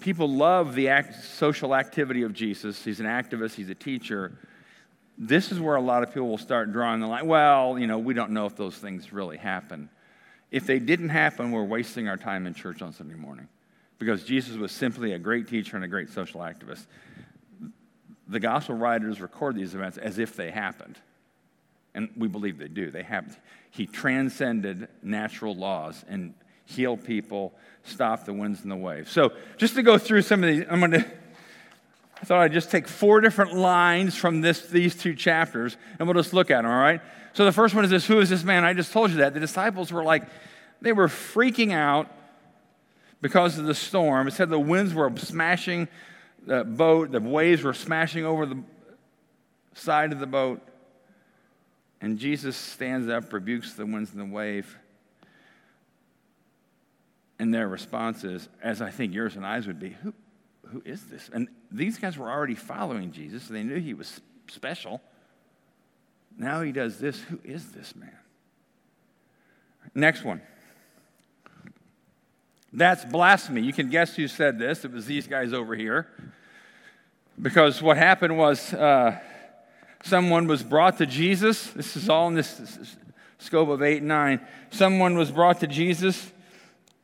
people 0.00 0.28
love 0.28 0.74
the 0.74 0.88
act, 0.88 1.22
social 1.24 1.74
activity 1.74 2.22
of 2.22 2.32
Jesus. 2.32 2.84
He's 2.84 3.00
an 3.00 3.06
activist, 3.06 3.54
he's 3.54 3.70
a 3.70 3.74
teacher. 3.74 4.38
This 5.18 5.50
is 5.50 5.58
where 5.60 5.76
a 5.76 5.80
lot 5.80 6.02
of 6.02 6.10
people 6.10 6.28
will 6.28 6.38
start 6.38 6.72
drawing 6.72 7.00
the 7.00 7.06
line. 7.06 7.26
Well, 7.26 7.78
you 7.78 7.86
know, 7.86 7.98
we 7.98 8.14
don't 8.14 8.32
know 8.32 8.46
if 8.46 8.56
those 8.56 8.76
things 8.76 9.12
really 9.12 9.38
happen. 9.38 9.88
If 10.50 10.66
they 10.66 10.78
didn't 10.78 11.08
happen, 11.08 11.50
we're 11.50 11.64
wasting 11.64 12.08
our 12.08 12.16
time 12.16 12.46
in 12.46 12.54
church 12.54 12.82
on 12.82 12.92
Sunday 12.92 13.14
morning 13.14 13.48
because 13.98 14.24
Jesus 14.24 14.56
was 14.56 14.72
simply 14.72 15.12
a 15.12 15.18
great 15.18 15.48
teacher 15.48 15.76
and 15.76 15.84
a 15.84 15.88
great 15.88 16.10
social 16.10 16.40
activist. 16.40 16.86
The 18.28 18.40
gospel 18.40 18.74
writers 18.74 19.20
record 19.20 19.56
these 19.56 19.74
events 19.74 19.98
as 19.98 20.18
if 20.18 20.36
they 20.36 20.50
happened. 20.50 20.98
And 21.94 22.10
we 22.16 22.28
believe 22.28 22.58
they 22.58 22.68
do. 22.68 22.90
They 22.90 23.02
happened. 23.02 23.36
He 23.70 23.86
transcended 23.86 24.88
natural 25.02 25.56
laws 25.56 26.04
and 26.08 26.34
healed 26.66 27.04
people, 27.04 27.54
stop 27.84 28.24
the 28.24 28.32
winds 28.32 28.62
and 28.62 28.70
the 28.70 28.76
waves. 28.76 29.10
So, 29.10 29.32
just 29.56 29.74
to 29.76 29.82
go 29.82 29.96
through 29.96 30.22
some 30.22 30.44
of 30.44 30.50
these, 30.50 30.64
I'm 30.70 30.80
going 30.80 30.92
to. 30.92 31.06
I 32.20 32.24
thought 32.24 32.40
I'd 32.40 32.52
just 32.52 32.70
take 32.70 32.88
four 32.88 33.20
different 33.20 33.54
lines 33.54 34.16
from 34.16 34.40
this, 34.40 34.68
these 34.68 34.96
two 34.96 35.14
chapters, 35.14 35.76
and 35.98 36.08
we'll 36.08 36.14
just 36.14 36.32
look 36.32 36.50
at 36.50 36.62
them, 36.62 36.70
all 36.70 36.78
right? 36.78 37.02
So 37.34 37.44
the 37.44 37.52
first 37.52 37.74
one 37.74 37.84
is 37.84 37.90
this 37.90 38.06
Who 38.06 38.20
is 38.20 38.30
this 38.30 38.42
man? 38.42 38.64
I 38.64 38.72
just 38.72 38.92
told 38.92 39.10
you 39.10 39.18
that. 39.18 39.34
The 39.34 39.40
disciples 39.40 39.92
were 39.92 40.02
like, 40.02 40.24
they 40.80 40.92
were 40.92 41.08
freaking 41.08 41.72
out 41.72 42.10
because 43.20 43.58
of 43.58 43.66
the 43.66 43.74
storm. 43.74 44.28
It 44.28 44.32
said 44.32 44.48
the 44.48 44.58
winds 44.58 44.94
were 44.94 45.14
smashing 45.16 45.88
the 46.46 46.64
boat, 46.64 47.10
the 47.10 47.20
waves 47.20 47.62
were 47.62 47.74
smashing 47.74 48.24
over 48.24 48.46
the 48.46 48.62
side 49.74 50.12
of 50.12 50.20
the 50.20 50.26
boat. 50.26 50.62
And 52.00 52.18
Jesus 52.18 52.56
stands 52.56 53.08
up, 53.08 53.32
rebukes 53.32 53.74
the 53.74 53.84
winds 53.84 54.12
and 54.12 54.20
the 54.20 54.34
wave. 54.34 54.76
And 57.38 57.52
their 57.52 57.68
response 57.68 58.24
is, 58.24 58.48
as 58.62 58.80
I 58.80 58.90
think 58.90 59.14
yours 59.14 59.36
and 59.36 59.46
I's 59.46 59.66
would 59.66 59.78
be, 59.78 59.90
who, 59.90 60.14
who 60.68 60.82
is 60.84 61.04
this? 61.04 61.28
And 61.32 61.48
these 61.70 61.98
guys 61.98 62.16
were 62.16 62.30
already 62.30 62.54
following 62.54 63.12
Jesus. 63.12 63.44
So 63.44 63.54
they 63.54 63.62
knew 63.62 63.78
he 63.78 63.94
was 63.94 64.20
special. 64.48 65.02
Now 66.38 66.62
he 66.62 66.72
does 66.72 66.98
this. 66.98 67.20
Who 67.20 67.38
is 67.44 67.72
this 67.72 67.94
man? 67.94 68.16
Next 69.94 70.24
one. 70.24 70.40
That's 72.72 73.04
blasphemy. 73.04 73.62
You 73.62 73.72
can 73.72 73.90
guess 73.90 74.16
who 74.16 74.28
said 74.28 74.58
this. 74.58 74.84
It 74.84 74.92
was 74.92 75.06
these 75.06 75.26
guys 75.26 75.52
over 75.52 75.74
here. 75.74 76.08
Because 77.40 77.82
what 77.82 77.96
happened 77.96 78.36
was 78.36 78.72
uh, 78.72 79.18
someone 80.02 80.46
was 80.46 80.62
brought 80.62 80.98
to 80.98 81.06
Jesus. 81.06 81.68
This 81.68 81.96
is 81.96 82.08
all 82.08 82.28
in 82.28 82.34
this 82.34 82.96
scope 83.38 83.68
of 83.68 83.82
8 83.82 83.98
and 83.98 84.08
9. 84.08 84.40
Someone 84.70 85.16
was 85.16 85.30
brought 85.30 85.60
to 85.60 85.66
Jesus 85.66 86.32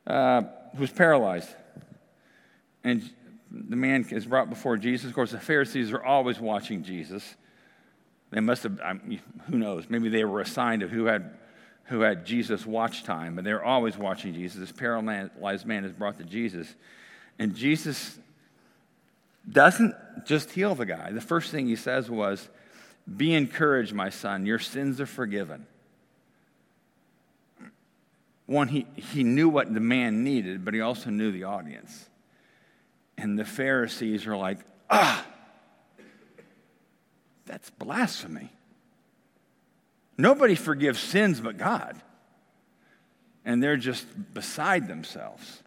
uh, 0.06 0.42
who 0.74 0.80
was 0.80 0.90
paralyzed. 0.90 1.48
And 2.84 3.08
the 3.50 3.76
man 3.76 4.06
is 4.10 4.26
brought 4.26 4.50
before 4.50 4.76
Jesus. 4.76 5.08
Of 5.08 5.14
course, 5.14 5.30
the 5.30 5.38
Pharisees 5.38 5.92
are 5.92 6.02
always 6.02 6.40
watching 6.40 6.82
Jesus. 6.82 7.36
They 8.30 8.40
must 8.40 8.62
have, 8.62 8.80
I 8.80 8.94
mean, 8.94 9.20
who 9.48 9.58
knows, 9.58 9.84
maybe 9.88 10.08
they 10.08 10.24
were 10.24 10.40
assigned 10.40 10.82
of 10.82 10.90
who 10.90 11.04
had, 11.04 11.36
who 11.84 12.00
had 12.00 12.24
Jesus 12.24 12.64
watch 12.64 13.04
time, 13.04 13.36
but 13.36 13.44
they're 13.44 13.62
always 13.62 13.96
watching 13.98 14.32
Jesus. 14.32 14.58
This 14.58 14.72
paralyzed 14.72 15.66
man 15.66 15.84
is 15.84 15.92
brought 15.92 16.18
to 16.18 16.24
Jesus. 16.24 16.74
And 17.38 17.54
Jesus 17.54 18.18
doesn't 19.50 19.94
just 20.24 20.50
heal 20.50 20.74
the 20.74 20.86
guy. 20.86 21.10
The 21.12 21.20
first 21.20 21.50
thing 21.50 21.66
he 21.66 21.76
says 21.76 22.10
was, 22.10 22.48
Be 23.16 23.34
encouraged, 23.34 23.92
my 23.92 24.08
son, 24.08 24.46
your 24.46 24.58
sins 24.58 25.00
are 25.00 25.06
forgiven. 25.06 25.66
One, 28.46 28.68
he, 28.68 28.86
he 28.96 29.22
knew 29.24 29.48
what 29.48 29.72
the 29.72 29.80
man 29.80 30.24
needed, 30.24 30.64
but 30.64 30.74
he 30.74 30.80
also 30.80 31.10
knew 31.10 31.32
the 31.32 31.44
audience. 31.44 32.08
And 33.16 33.38
the 33.38 33.44
Pharisees 33.44 34.26
are 34.26 34.36
like, 34.36 34.58
Ah, 34.90 35.24
that's 37.46 37.70
blasphemy. 37.70 38.50
Nobody 40.18 40.54
forgives 40.54 41.00
sins 41.00 41.40
but 41.40 41.56
God. 41.56 42.00
And 43.44 43.62
they're 43.62 43.76
just 43.76 44.06
beside 44.34 44.86
themselves. 44.86 45.62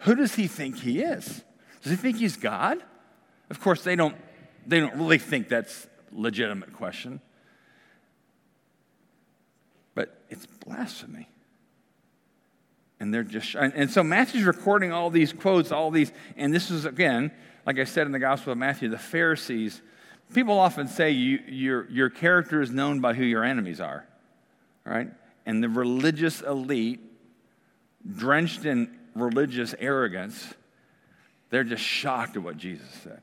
Who 0.00 0.14
does 0.14 0.34
he 0.34 0.46
think 0.46 0.78
he 0.78 1.00
is? 1.00 1.42
Does 1.82 1.90
he 1.90 1.96
think 1.96 2.16
he's 2.16 2.36
God? 2.36 2.78
Of 3.50 3.60
course, 3.60 3.84
they 3.84 3.96
don't, 3.96 4.16
they 4.66 4.80
don't 4.80 4.94
really 4.96 5.18
think 5.18 5.48
that's 5.48 5.86
a 6.16 6.20
legitimate 6.20 6.72
question. 6.72 7.20
But 9.94 10.18
it's 10.30 10.46
blasphemy. 10.46 11.28
And 13.00 13.12
they're 13.12 13.22
just, 13.22 13.54
and 13.54 13.90
so 13.90 14.04
Matthew's 14.04 14.44
recording 14.44 14.92
all 14.92 15.08
these 15.08 15.32
quotes, 15.32 15.72
all 15.72 15.90
these, 15.90 16.12
and 16.36 16.52
this 16.52 16.70
is 16.70 16.84
again, 16.84 17.32
like 17.64 17.78
I 17.78 17.84
said 17.84 18.06
in 18.06 18.12
the 18.12 18.18
Gospel 18.18 18.52
of 18.52 18.58
Matthew, 18.58 18.90
the 18.90 18.98
Pharisees. 18.98 19.80
People 20.34 20.58
often 20.58 20.86
say 20.86 21.10
you, 21.10 21.40
your, 21.48 21.90
your 21.90 22.10
character 22.10 22.60
is 22.60 22.70
known 22.70 23.00
by 23.00 23.14
who 23.14 23.24
your 23.24 23.42
enemies 23.42 23.80
are, 23.80 24.06
right? 24.84 25.08
And 25.46 25.62
the 25.62 25.68
religious 25.68 26.42
elite, 26.42 27.00
drenched 28.16 28.66
in 28.66 28.96
religious 29.14 29.74
arrogance, 29.78 30.54
they're 31.48 31.64
just 31.64 31.82
shocked 31.82 32.36
at 32.36 32.42
what 32.42 32.56
Jesus 32.56 32.88
said. 33.02 33.22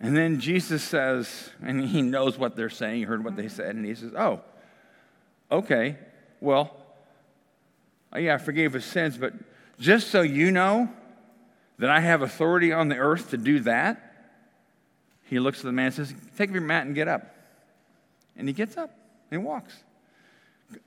And 0.00 0.16
then 0.16 0.40
Jesus 0.40 0.82
says, 0.82 1.50
and 1.62 1.88
he 1.88 2.02
knows 2.02 2.36
what 2.38 2.56
they're 2.56 2.70
saying, 2.70 2.96
he 2.96 3.02
heard 3.02 3.24
what 3.24 3.36
they 3.36 3.48
said, 3.48 3.74
and 3.74 3.84
he 3.84 3.94
says, 3.94 4.12
Oh, 4.16 4.40
okay, 5.50 5.96
well, 6.40 6.83
oh 8.14 8.18
yeah, 8.18 8.34
I 8.34 8.38
forgave 8.38 8.72
his 8.72 8.84
sins, 8.84 9.16
but 9.16 9.34
just 9.78 10.08
so 10.08 10.22
you 10.22 10.50
know 10.50 10.88
that 11.78 11.90
I 11.90 12.00
have 12.00 12.22
authority 12.22 12.72
on 12.72 12.88
the 12.88 12.96
earth 12.96 13.30
to 13.30 13.36
do 13.36 13.60
that, 13.60 14.12
he 15.24 15.38
looks 15.38 15.58
at 15.58 15.64
the 15.64 15.72
man 15.72 15.86
and 15.86 15.94
says, 15.94 16.14
Take 16.36 16.52
your 16.52 16.60
mat 16.60 16.86
and 16.86 16.94
get 16.94 17.08
up. 17.08 17.34
And 18.36 18.48
he 18.48 18.54
gets 18.54 18.76
up 18.76 18.90
and 19.30 19.40
he 19.40 19.44
walks. 19.46 19.74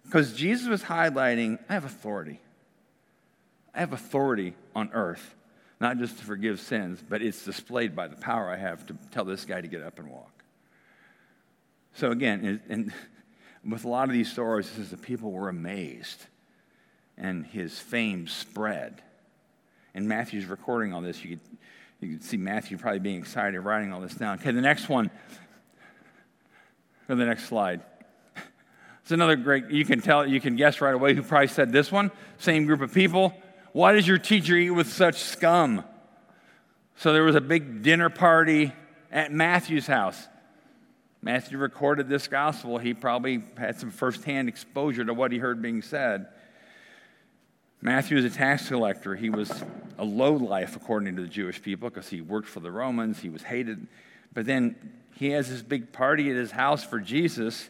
Because 0.03 0.34
Jesus 0.34 0.67
was 0.67 0.84
highlighting, 0.84 1.60
I 1.69 1.74
have 1.74 1.86
authority. 1.86 2.39
I 3.74 3.79
have 3.79 3.93
authority 3.93 4.53
on 4.75 4.89
earth 4.93 5.36
not 5.79 5.98
just 5.98 6.17
to 6.19 6.25
forgive 6.25 6.60
sins, 6.60 7.03
but 7.07 7.22
it's 7.22 7.46
displayed 7.46 7.96
by 7.96 8.07
the 8.07 8.15
power 8.15 8.50
I 8.50 8.57
have 8.57 8.86
to 8.88 8.98
tell 9.12 9.25
this 9.25 9.46
guy 9.46 9.62
to 9.62 9.67
get 9.67 9.84
up 9.84 10.00
and 10.00 10.10
walk. 10.10 10.43
So 11.93 12.12
again, 12.12 12.62
and 12.69 12.93
with 13.72 13.86
a 13.86 13.89
lot 13.89 14.07
of 14.07 14.13
these 14.13 14.31
stories, 14.31 14.67
it 14.67 14.75
says 14.75 14.89
the 14.89 14.98
people 14.98 15.31
were 15.31 15.50
amazed, 15.50 16.25
and 17.18 17.46
his 17.46 17.80
fame 17.80 18.28
spread. 18.28 19.02
And 19.94 20.08
Matthew's 20.08 20.46
recording 20.46 20.94
all 20.94 21.02
this. 21.02 21.24
You 21.24 21.32
could, 21.32 21.40
you 22.02 22.10
could 22.14 22.24
see 22.24 22.38
Matthew 22.38 22.78
probably 22.78 23.00
being 23.00 23.20
excited 23.20 23.60
writing 23.60 23.92
all 23.92 24.00
this 24.00 24.14
down. 24.14 24.40
Okay, 24.40 24.52
the 24.52 24.62
next 24.62 24.90
one. 24.90 25.10
Go 27.08 27.14
to 27.14 27.16
the 27.16 27.26
next 27.26 27.46
slide. 27.46 27.82
It's 29.02 29.12
another 29.14 29.38
great, 29.38 29.70
you 29.70 29.86
can 29.86 30.02
tell, 30.02 30.28
you 30.28 30.42
can 30.42 30.58
guess 30.58 30.82
right 30.82 30.94
away 30.94 31.16
who 31.16 31.24
probably 31.24 31.48
said 31.48 31.72
this 31.72 31.92
one. 31.92 32.12
Same 32.40 32.66
group 32.66 32.82
of 32.82 32.94
people. 32.94 33.34
Why 33.72 33.94
does 33.94 34.08
your 34.08 34.18
teacher 34.18 34.56
eat 34.56 34.72
with 34.72 34.92
such 34.92 35.16
scum? 35.16 35.84
So 36.98 37.14
there 37.14 37.24
was 37.24 37.36
a 37.36 37.42
big 37.42 37.84
dinner 37.84 38.10
party 38.10 38.74
at 39.12 39.32
Matthew's 39.32 39.88
house. 39.88 40.28
Matthew 41.22 41.58
recorded 41.58 42.10
this 42.10 42.28
gospel. 42.28 42.78
He 42.78 42.94
probably 42.94 43.44
had 43.58 43.80
some 43.80 43.92
firsthand 43.92 44.50
exposure 44.50 45.06
to 45.06 45.14
what 45.14 45.32
he 45.32 45.38
heard 45.38 45.62
being 45.62 45.82
said. 45.82 46.28
Matthew 47.81 48.17
was 48.17 48.25
a 48.25 48.29
tax 48.29 48.67
collector. 48.67 49.15
He 49.15 49.29
was 49.29 49.63
a 49.98 50.03
low 50.03 50.34
life, 50.34 50.75
according 50.75 51.15
to 51.15 51.22
the 51.22 51.27
Jewish 51.27 51.62
people, 51.62 51.89
because 51.89 52.10
he 52.10 52.22
worked 52.22 52.48
for 52.48 52.60
the 52.60 52.72
Romans. 52.72 53.19
He 53.19 53.29
was 53.29 53.43
hated. 53.43 53.88
But 54.34 54.46
then 54.46 54.75
he 55.15 55.29
has 55.29 55.50
this 55.50 55.62
big 55.62 55.91
party 55.91 56.29
at 56.29 56.36
his 56.36 56.51
house 56.51 56.84
for 56.84 57.00
Jesus, 57.00 57.69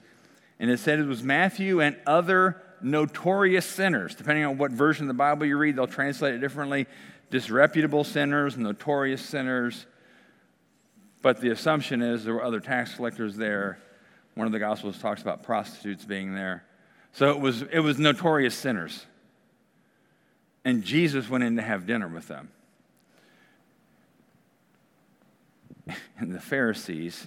and 0.60 0.70
it 0.70 0.80
said 0.80 1.00
it 1.00 1.06
was 1.06 1.24
Matthew 1.24 1.82
and 1.82 1.98
other 2.06 2.62
notorious 2.82 3.66
sinners. 3.66 4.16
Depending 4.16 4.46
on 4.46 4.58
what 4.58 4.72
version 4.72 5.06
of 5.06 5.08
the 5.08 5.14
Bible 5.14 5.46
you 5.46 5.58
read, 5.58 5.76
they'll 5.76 5.88
translate 5.88 6.34
it 6.36 6.40
differently. 6.40 6.88
Disreputable 7.30 8.04
sinners, 8.04 8.58
notorious 8.58 9.22
sinners. 9.22 9.86
But 11.22 11.42
the 11.42 11.50
assumption 11.50 12.02
is 12.02 12.24
there 12.24 12.34
were 12.34 12.44
other 12.44 12.60
tax 12.60 12.96
collectors 12.96 13.36
there. 13.36 13.80
One 14.36 14.46
of 14.46 14.54
the 14.54 14.60
Gospels 14.60 15.00
talks 15.00 15.22
about 15.22 15.44
prostitutes 15.44 16.06
being 16.06 16.34
there. 16.34 16.64
So 17.12 17.32
it 17.32 17.40
was, 17.40 17.64
it 17.64 17.80
was 17.80 17.98
notorious 17.98 18.56
sinners. 18.56 19.06
And 20.68 20.84
Jesus 20.84 21.30
went 21.30 21.46
in 21.46 21.56
to 21.56 21.62
have 21.62 21.88
dinner 21.88 22.10
with 22.10 22.28
them. 22.28 22.50
And 26.20 26.36
the 26.36 26.42
Pharisees, 26.42 27.26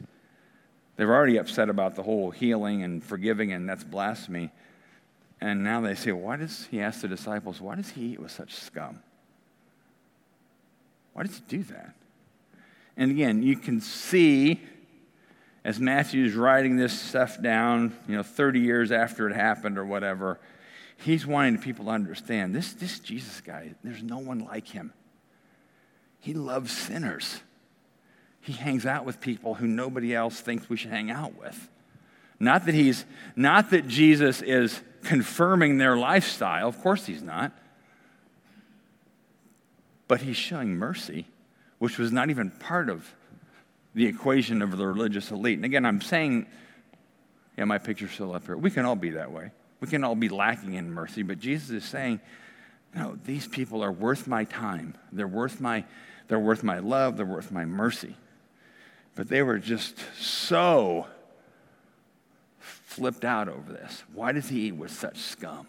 they 0.96 1.06
were 1.06 1.14
already 1.14 1.38
upset 1.38 1.70
about 1.70 1.94
the 1.94 2.02
whole 2.02 2.32
healing 2.32 2.82
and 2.82 3.02
forgiving, 3.02 3.50
and 3.50 3.66
that's 3.66 3.82
blasphemy. 3.82 4.50
And 5.40 5.64
now 5.64 5.80
they 5.80 5.94
say, 5.94 6.12
why 6.12 6.36
does 6.36 6.68
he 6.70 6.82
ask 6.82 7.00
the 7.00 7.08
disciples, 7.08 7.62
why 7.62 7.76
does 7.76 7.88
he 7.88 8.12
eat 8.12 8.20
with 8.20 8.30
such 8.30 8.54
scum? 8.54 9.00
Why 11.14 11.22
does 11.22 11.36
he 11.36 11.42
do 11.48 11.62
that? 11.72 11.94
And 12.98 13.10
again, 13.10 13.42
you 13.42 13.56
can 13.56 13.80
see 13.80 14.60
as 15.64 15.80
Matthew's 15.80 16.34
writing 16.34 16.76
this 16.76 16.92
stuff 17.00 17.40
down, 17.40 17.96
you 18.06 18.16
know, 18.16 18.22
30 18.22 18.60
years 18.60 18.92
after 18.92 19.30
it 19.30 19.34
happened 19.34 19.78
or 19.78 19.86
whatever, 19.86 20.38
he's 21.02 21.26
wanting 21.26 21.58
people 21.58 21.86
to 21.86 21.90
understand 21.90 22.54
this, 22.54 22.72
this 22.74 22.98
Jesus 22.98 23.40
guy, 23.40 23.74
there's 23.82 24.02
no 24.02 24.18
one 24.18 24.40
like 24.40 24.68
him. 24.68 24.92
He 26.18 26.34
loves 26.34 26.70
sinners. 26.70 27.40
He 28.40 28.52
hangs 28.52 28.86
out 28.86 29.04
with 29.04 29.20
people 29.20 29.54
who 29.54 29.66
nobody 29.66 30.14
else 30.14 30.40
thinks 30.40 30.68
we 30.68 30.76
should 30.76 30.90
hang 30.90 31.10
out 31.10 31.38
with. 31.38 31.68
Not 32.38 32.66
that 32.66 32.74
he's 32.74 33.04
not 33.36 33.70
that 33.70 33.86
Jesus 33.86 34.40
is 34.42 34.80
confirming 35.02 35.78
their 35.78 35.96
lifestyle, 35.96 36.68
of 36.68 36.80
course 36.80 37.06
he's 37.06 37.22
not. 37.22 37.52
But 40.08 40.22
he's 40.22 40.36
showing 40.36 40.76
mercy, 40.76 41.26
which 41.78 41.98
was 41.98 42.10
not 42.12 42.30
even 42.30 42.50
part 42.50 42.88
of 42.88 43.14
the 43.94 44.06
equation 44.06 44.62
of 44.62 44.76
the 44.76 44.86
religious 44.86 45.30
elite. 45.30 45.58
And 45.58 45.64
again, 45.64 45.84
I'm 45.84 46.00
saying, 46.00 46.46
yeah, 47.56 47.64
my 47.64 47.78
picture's 47.78 48.10
still 48.10 48.34
up 48.34 48.46
here. 48.46 48.56
We 48.56 48.70
can 48.70 48.84
all 48.84 48.96
be 48.96 49.10
that 49.10 49.30
way. 49.30 49.52
We 49.80 49.88
can 49.88 50.04
all 50.04 50.14
be 50.14 50.28
lacking 50.28 50.74
in 50.74 50.92
mercy, 50.92 51.22
but 51.22 51.38
Jesus 51.38 51.70
is 51.70 51.84
saying, 51.84 52.20
no, 52.94 53.16
these 53.24 53.46
people 53.46 53.82
are 53.82 53.92
worth 53.92 54.26
my 54.26 54.44
time. 54.44 54.94
They're 55.12 55.28
worth 55.28 55.60
my, 55.60 55.84
they're 56.28 56.40
worth 56.40 56.62
my 56.62 56.80
love. 56.80 57.16
They're 57.16 57.26
worth 57.26 57.52
my 57.52 57.64
mercy. 57.64 58.16
But 59.14 59.28
they 59.28 59.42
were 59.42 59.58
just 59.58 59.98
so 60.18 61.06
flipped 62.58 63.24
out 63.24 63.48
over 63.48 63.72
this. 63.72 64.02
Why 64.12 64.32
does 64.32 64.48
he 64.48 64.66
eat 64.66 64.72
with 64.72 64.90
such 64.90 65.18
scum? 65.18 65.66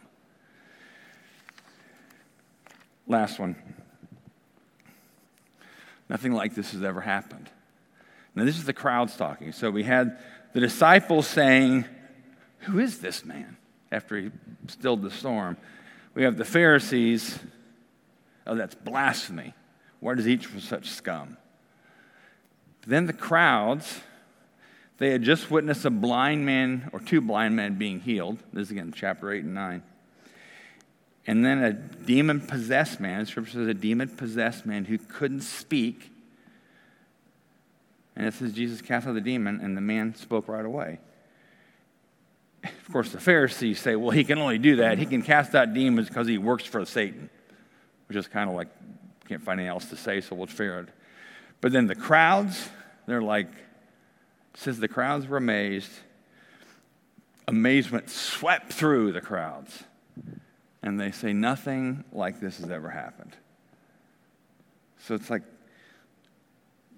Last 3.07 3.39
one. 3.39 3.55
Nothing 6.09 6.33
like 6.33 6.55
this 6.55 6.71
has 6.71 6.83
ever 6.83 7.01
happened. 7.01 7.49
Now, 8.33 8.45
this 8.45 8.57
is 8.57 8.65
the 8.65 8.73
crowds 8.73 9.15
talking. 9.15 9.51
So 9.51 9.69
we 9.69 9.83
had 9.83 10.17
the 10.53 10.59
disciples 10.59 11.27
saying, 11.27 11.85
Who 12.59 12.79
is 12.79 12.99
this 12.99 13.23
man? 13.23 13.57
After 13.91 14.17
he 14.17 14.31
stilled 14.67 15.01
the 15.01 15.12
storm. 15.12 15.57
We 16.13 16.24
have 16.24 16.38
the 16.38 16.45
Pharisees, 16.45 17.39
Oh, 18.48 18.55
that's 18.55 18.74
blasphemy. 18.74 19.53
Why 20.00 20.15
does 20.15 20.27
each 20.27 20.51
with 20.51 20.63
such 20.63 20.89
scum? 20.89 21.38
Then 22.88 23.05
the 23.05 23.13
crowds, 23.13 24.01
they 24.98 25.12
had 25.12 25.21
just 25.21 25.51
witnessed 25.51 25.86
a 25.86 25.91
blind 25.91 26.43
man 26.43 26.89
or 26.91 27.00
two 27.00 27.21
blind 27.21 27.55
men 27.55 27.75
being 27.77 28.00
healed. 28.00 28.39
This 28.51 28.67
is 28.67 28.71
again 28.71 28.93
chapter 28.95 29.31
8 29.31 29.43
and 29.43 29.53
9. 29.53 29.83
And 31.27 31.45
then 31.45 31.63
a 31.63 31.71
demon 31.71 32.41
possessed 32.41 33.00
man, 33.00 33.27
scripture 33.27 33.53
says 33.53 33.67
a 33.67 33.75
demon 33.75 34.10
possessed 34.10 34.65
man 34.65 34.86
who 34.86 34.98
couldn't 34.98 35.41
speak 35.41 36.12
and 38.15 38.27
it 38.27 38.33
says 38.33 38.53
Jesus 38.53 38.81
cast 38.81 39.07
out 39.07 39.13
the 39.13 39.21
demon, 39.21 39.60
and 39.62 39.75
the 39.75 39.81
man 39.81 40.15
spoke 40.15 40.48
right 40.48 40.65
away. 40.65 41.00
Of 42.63 42.91
course, 42.91 43.11
the 43.11 43.19
Pharisees 43.19 43.79
say, 43.79 43.95
well, 43.95 44.11
he 44.11 44.23
can 44.23 44.37
only 44.37 44.59
do 44.59 44.77
that. 44.77 44.97
He 44.97 45.05
can 45.05 45.21
cast 45.21 45.55
out 45.55 45.73
demons 45.73 46.07
because 46.07 46.27
he 46.27 46.37
works 46.37 46.63
for 46.63 46.85
Satan, 46.85 47.29
which 48.07 48.17
is 48.17 48.27
kind 48.27 48.49
of 48.49 48.55
like, 48.55 48.67
can't 49.27 49.41
find 49.41 49.59
anything 49.59 49.71
else 49.71 49.85
to 49.89 49.95
say, 49.95 50.21
so 50.21 50.35
we'll 50.35 50.47
figure 50.47 50.79
it. 50.79 50.89
But 51.61 51.71
then 51.71 51.87
the 51.87 51.95
crowds, 51.95 52.69
they're 53.07 53.21
like, 53.21 53.50
says 54.53 54.79
the 54.79 54.87
crowds 54.87 55.27
were 55.27 55.37
amazed. 55.37 55.91
Amazement 57.47 58.09
swept 58.09 58.74
through 58.74 59.13
the 59.13 59.21
crowds. 59.21 59.83
And 60.83 61.00
they 61.00 61.11
say, 61.11 61.33
nothing 61.33 62.03
like 62.11 62.39
this 62.39 62.57
has 62.59 62.69
ever 62.69 62.89
happened. 62.89 63.35
So 65.00 65.15
it's 65.15 65.29
like 65.29 65.43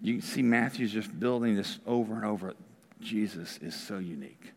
you 0.03 0.19
see 0.19 0.41
Matthew's 0.41 0.91
just 0.91 1.17
building 1.17 1.55
this 1.55 1.79
over 1.87 2.13
and 2.13 2.25
over. 2.25 2.53
Jesus 2.99 3.57
is 3.59 3.73
so 3.73 3.97
unique. 3.97 4.51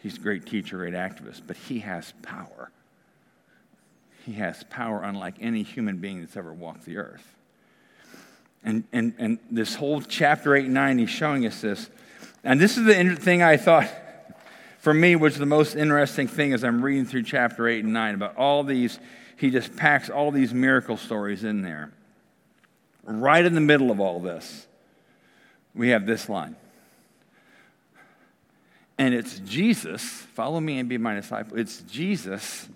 He's 0.00 0.16
a 0.16 0.20
great 0.20 0.46
teacher, 0.46 0.78
great 0.78 0.94
activist, 0.94 1.42
but 1.46 1.56
he 1.56 1.80
has 1.80 2.12
power. 2.22 2.70
He 4.24 4.32
has 4.34 4.64
power 4.64 5.02
unlike 5.02 5.36
any 5.40 5.62
human 5.62 5.98
being 5.98 6.20
that's 6.20 6.36
ever 6.36 6.52
walked 6.52 6.84
the 6.84 6.96
earth. 6.96 7.34
And, 8.62 8.84
and, 8.92 9.14
and 9.18 9.38
this 9.50 9.74
whole 9.74 10.00
chapter 10.02 10.54
8 10.54 10.66
and 10.66 10.74
9, 10.74 10.98
he's 10.98 11.10
showing 11.10 11.46
us 11.46 11.60
this. 11.60 11.88
And 12.44 12.60
this 12.60 12.76
is 12.76 12.84
the 12.84 13.16
thing 13.16 13.42
I 13.42 13.56
thought, 13.56 13.88
for 14.78 14.92
me, 14.92 15.16
was 15.16 15.38
the 15.38 15.46
most 15.46 15.76
interesting 15.76 16.28
thing 16.28 16.52
as 16.52 16.64
I'm 16.64 16.82
reading 16.82 17.06
through 17.06 17.22
chapter 17.22 17.68
8 17.68 17.84
and 17.84 17.92
9 17.92 18.14
about 18.14 18.36
all 18.36 18.64
these, 18.64 18.98
he 19.36 19.50
just 19.50 19.76
packs 19.76 20.10
all 20.10 20.30
these 20.30 20.52
miracle 20.52 20.96
stories 20.96 21.44
in 21.44 21.62
there 21.62 21.92
right 23.18 23.44
in 23.44 23.54
the 23.54 23.60
middle 23.60 23.90
of 23.90 24.00
all 24.00 24.20
this, 24.20 24.66
we 25.74 25.90
have 25.90 26.06
this 26.06 26.28
line. 26.28 26.56
And 29.00 29.14
it's 29.14 29.38
Jesus, 29.38 30.02
follow 30.02 30.60
me 30.60 30.78
and 30.78 30.86
be 30.86 30.98
my 30.98 31.14
disciple. 31.14 31.58
It's 31.58 31.80
Jesus 31.80 32.68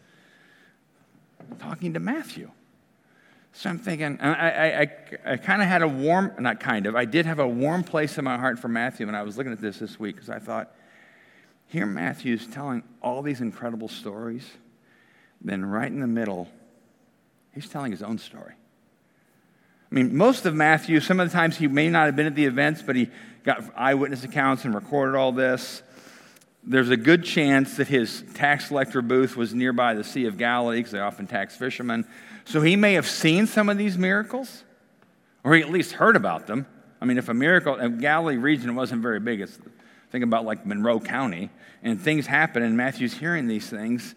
talking 1.58 1.92
to 1.92 2.00
Matthew. 2.00 2.50
So 3.52 3.68
I'm 3.68 3.78
thinking, 3.78 4.18
I, 4.22 4.32
I, 4.32 4.80
I, 4.80 5.32
I 5.32 5.36
kind 5.36 5.60
of 5.60 5.68
had 5.68 5.82
a 5.82 5.86
warm, 5.86 6.32
not 6.38 6.60
kind 6.60 6.86
of, 6.86 6.96
I 6.96 7.04
did 7.04 7.26
have 7.26 7.40
a 7.40 7.46
warm 7.46 7.84
place 7.84 8.16
in 8.16 8.24
my 8.24 8.38
heart 8.38 8.58
for 8.58 8.68
Matthew 8.68 9.04
when 9.04 9.14
I 9.14 9.22
was 9.22 9.36
looking 9.36 9.52
at 9.52 9.60
this 9.60 9.80
this 9.80 10.00
week 10.00 10.14
because 10.14 10.30
I 10.30 10.38
thought, 10.38 10.74
here 11.66 11.84
Matthew's 11.84 12.46
telling 12.46 12.84
all 13.02 13.20
these 13.20 13.42
incredible 13.42 13.88
stories. 13.88 14.48
Then, 15.42 15.62
right 15.62 15.92
in 15.92 16.00
the 16.00 16.06
middle, 16.06 16.48
he's 17.52 17.68
telling 17.68 17.92
his 17.92 18.02
own 18.02 18.16
story. 18.16 18.54
I 19.92 19.94
mean, 19.94 20.16
most 20.16 20.46
of 20.46 20.54
Matthew, 20.54 21.00
some 21.00 21.20
of 21.20 21.28
the 21.28 21.34
times 21.34 21.58
he 21.58 21.68
may 21.68 21.90
not 21.90 22.06
have 22.06 22.16
been 22.16 22.24
at 22.24 22.34
the 22.34 22.46
events, 22.46 22.80
but 22.80 22.96
he 22.96 23.10
got 23.42 23.62
eyewitness 23.76 24.24
accounts 24.24 24.64
and 24.64 24.74
recorded 24.74 25.18
all 25.18 25.30
this. 25.30 25.82
There's 26.66 26.88
a 26.88 26.96
good 26.96 27.24
chance 27.24 27.76
that 27.76 27.88
his 27.88 28.24
tax 28.34 28.68
collector 28.68 29.02
booth 29.02 29.36
was 29.36 29.52
nearby 29.52 29.94
the 29.94 30.04
Sea 30.04 30.24
of 30.26 30.38
Galilee, 30.38 30.78
because 30.78 30.92
they 30.92 31.00
often 31.00 31.26
tax 31.26 31.54
fishermen. 31.56 32.06
So 32.46 32.62
he 32.62 32.74
may 32.74 32.94
have 32.94 33.06
seen 33.06 33.46
some 33.46 33.68
of 33.68 33.76
these 33.76 33.98
miracles, 33.98 34.64
or 35.42 35.54
he 35.54 35.62
at 35.62 35.70
least 35.70 35.92
heard 35.92 36.16
about 36.16 36.46
them. 36.46 36.66
I 37.02 37.04
mean, 37.04 37.18
if 37.18 37.28
a 37.28 37.34
miracle, 37.34 37.74
a 37.74 37.90
Galilee 37.90 38.36
region 38.36 38.74
wasn't 38.74 39.02
very 39.02 39.20
big, 39.20 39.42
it's, 39.42 39.58
think 40.10 40.24
about 40.24 40.46
like 40.46 40.64
Monroe 40.64 41.00
County, 41.00 41.50
and 41.82 42.00
things 42.00 42.26
happen, 42.26 42.62
and 42.62 42.76
Matthew's 42.78 43.14
hearing 43.14 43.46
these 43.46 43.68
things. 43.68 44.14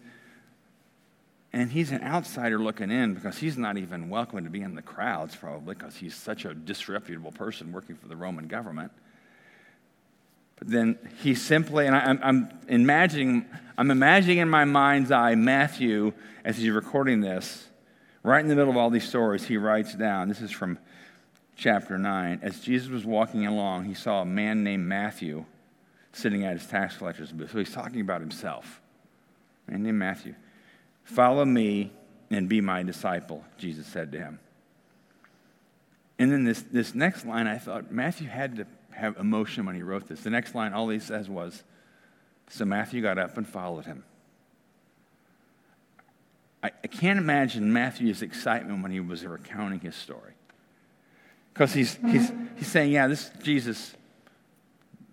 And 1.52 1.70
he's 1.70 1.92
an 1.92 2.02
outsider 2.02 2.58
looking 2.58 2.90
in 2.90 3.14
because 3.14 3.38
he's 3.38 3.58
not 3.58 3.76
even 3.76 4.08
welcome 4.08 4.44
to 4.44 4.50
be 4.50 4.62
in 4.62 4.74
the 4.74 4.82
crowds, 4.82 5.36
probably, 5.36 5.74
because 5.74 5.96
he's 5.96 6.14
such 6.14 6.46
a 6.46 6.54
disreputable 6.54 7.32
person 7.32 7.72
working 7.72 7.96
for 7.96 8.08
the 8.08 8.16
Roman 8.16 8.48
government. 8.48 8.92
But 10.58 10.68
then 10.68 10.98
he 11.22 11.34
simply, 11.34 11.86
and 11.86 11.94
I, 11.94 12.28
am 12.28 12.50
imagining, 12.68 13.46
I'm 13.76 13.90
imagining 13.90 14.38
in 14.38 14.48
my 14.48 14.64
mind's 14.64 15.10
eye 15.10 15.34
Matthew 15.34 16.12
as 16.44 16.56
he's 16.56 16.70
recording 16.70 17.20
this, 17.20 17.68
right 18.22 18.40
in 18.40 18.48
the 18.48 18.56
middle 18.56 18.70
of 18.70 18.76
all 18.76 18.90
these 18.90 19.08
stories, 19.08 19.44
he 19.44 19.56
writes 19.56 19.94
down. 19.94 20.28
This 20.28 20.40
is 20.40 20.50
from 20.50 20.78
chapter 21.56 21.98
9. 21.98 22.40
As 22.42 22.60
Jesus 22.60 22.88
was 22.88 23.04
walking 23.04 23.46
along, 23.46 23.84
he 23.84 23.94
saw 23.94 24.22
a 24.22 24.26
man 24.26 24.64
named 24.64 24.86
Matthew 24.86 25.44
sitting 26.12 26.44
at 26.44 26.54
his 26.54 26.66
tax 26.66 26.96
collector's 26.96 27.30
booth. 27.30 27.52
So 27.52 27.58
he's 27.58 27.72
talking 27.72 28.00
about 28.00 28.20
himself. 28.20 28.80
A 29.66 29.72
man 29.72 29.82
named 29.84 29.98
Matthew. 29.98 30.34
Follow 31.04 31.44
me 31.44 31.92
and 32.30 32.48
be 32.48 32.60
my 32.60 32.82
disciple, 32.82 33.44
Jesus 33.58 33.86
said 33.86 34.12
to 34.12 34.18
him. 34.18 34.40
And 36.18 36.32
then 36.32 36.44
this, 36.44 36.62
this 36.62 36.94
next 36.94 37.24
line, 37.24 37.46
I 37.46 37.58
thought 37.58 37.92
Matthew 37.92 38.28
had 38.28 38.56
to 38.56 38.66
have 38.98 39.16
emotion 39.16 39.66
when 39.66 39.74
he 39.74 39.82
wrote 39.82 40.08
this. 40.08 40.20
The 40.20 40.30
next 40.30 40.54
line, 40.54 40.72
all 40.72 40.88
he 40.88 40.98
says 40.98 41.28
was, 41.28 41.62
So 42.48 42.64
Matthew 42.64 43.02
got 43.02 43.18
up 43.18 43.36
and 43.36 43.48
followed 43.48 43.86
him. 43.86 44.04
I, 46.62 46.70
I 46.82 46.86
can't 46.88 47.18
imagine 47.18 47.72
Matthew's 47.72 48.22
excitement 48.22 48.82
when 48.82 48.90
he 48.90 49.00
was 49.00 49.24
recounting 49.24 49.80
his 49.80 49.94
story. 49.94 50.32
Because 51.52 51.72
he's, 51.72 51.98
he's, 52.10 52.32
he's 52.56 52.68
saying, 52.68 52.92
Yeah, 52.92 53.06
this 53.06 53.30
Jesus, 53.42 53.94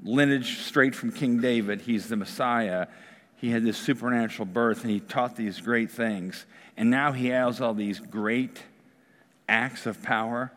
lineage 0.04 0.60
straight 0.60 0.96
from 0.96 1.12
King 1.12 1.40
David, 1.40 1.82
he's 1.82 2.08
the 2.08 2.16
Messiah 2.16 2.88
he 3.46 3.52
had 3.52 3.64
this 3.64 3.78
supernatural 3.78 4.46
birth 4.46 4.82
and 4.82 4.92
he 4.92 5.00
taught 5.00 5.36
these 5.36 5.60
great 5.60 5.92
things. 5.92 6.46
And 6.78 6.90
now 6.90 7.12
he 7.12 7.28
has 7.28 7.62
all 7.62 7.74
these 7.74 8.00
great 8.00 8.64
acts 9.48 9.86
of 9.86 10.02
power. 10.02 10.52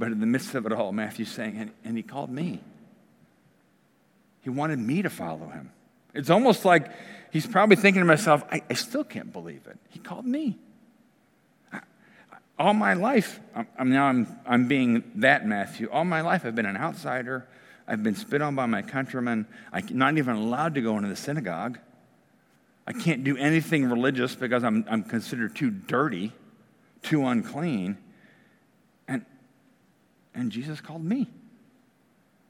But 0.00 0.12
in 0.12 0.18
the 0.18 0.26
midst 0.26 0.54
of 0.54 0.64
it 0.64 0.72
all, 0.72 0.92
Matthew's 0.92 1.30
saying, 1.30 1.58
and, 1.58 1.70
and 1.84 1.94
he 1.94 2.02
called 2.02 2.30
me. 2.30 2.62
He 4.40 4.48
wanted 4.48 4.78
me 4.78 5.02
to 5.02 5.10
follow 5.10 5.46
him. 5.48 5.72
It's 6.14 6.30
almost 6.30 6.64
like 6.64 6.90
he's 7.30 7.46
probably 7.46 7.76
thinking 7.76 8.02
to 8.02 8.08
himself, 8.08 8.42
I, 8.50 8.62
I 8.70 8.72
still 8.72 9.04
can't 9.04 9.30
believe 9.30 9.66
it. 9.66 9.76
He 9.90 9.98
called 9.98 10.24
me. 10.24 10.58
all 12.58 12.72
my 12.72 12.94
life, 12.94 13.40
I'm, 13.54 13.66
I'm, 13.78 13.90
now 13.90 14.06
I'm, 14.06 14.40
I'm 14.46 14.68
being 14.68 15.04
that 15.16 15.46
Matthew. 15.46 15.90
All 15.92 16.06
my 16.06 16.22
life, 16.22 16.46
I've 16.46 16.54
been 16.54 16.64
an 16.64 16.78
outsider. 16.78 17.46
I've 17.86 18.02
been 18.02 18.16
spit 18.16 18.40
on 18.40 18.54
by 18.54 18.64
my 18.64 18.80
countrymen. 18.80 19.46
I'm 19.70 19.86
not 19.90 20.16
even 20.16 20.34
allowed 20.34 20.76
to 20.76 20.80
go 20.80 20.96
into 20.96 21.10
the 21.10 21.16
synagogue. 21.16 21.78
I 22.86 22.94
can't 22.94 23.22
do 23.22 23.36
anything 23.36 23.84
religious 23.90 24.34
because 24.34 24.64
I'm, 24.64 24.86
I'm 24.88 25.02
considered 25.02 25.54
too 25.54 25.68
dirty, 25.68 26.32
too 27.02 27.26
unclean. 27.26 27.98
And, 30.34 30.52
Jesus 30.52 30.80
called 30.80 31.04
me. 31.04 31.28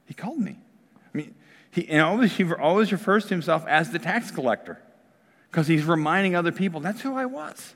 He 0.07 0.15
called 0.15 0.39
me. 0.39 0.59
I 1.15 1.17
mean, 1.17 1.35
he, 1.71 1.89
and 1.89 2.03
always, 2.03 2.37
he 2.37 2.53
always 2.53 2.93
refers 2.93 3.25
to 3.25 3.31
himself 3.31 3.67
as 3.67 3.91
the 3.91 3.99
tax 3.99 4.31
collector 4.31 4.81
because 5.51 5.67
he's 5.67 5.85
reminding 5.85 6.35
other 6.35 6.53
people, 6.53 6.81
that's 6.81 7.01
who 7.01 7.15
I 7.15 7.27
was. 7.27 7.75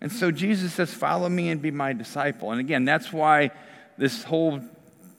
And 0.00 0.12
so 0.12 0.30
Jesus 0.30 0.72
says, 0.74 0.92
Follow 0.92 1.28
me 1.28 1.48
and 1.48 1.60
be 1.60 1.70
my 1.70 1.92
disciple. 1.92 2.52
And 2.52 2.60
again, 2.60 2.84
that's 2.84 3.12
why 3.12 3.50
this 3.96 4.22
whole 4.22 4.60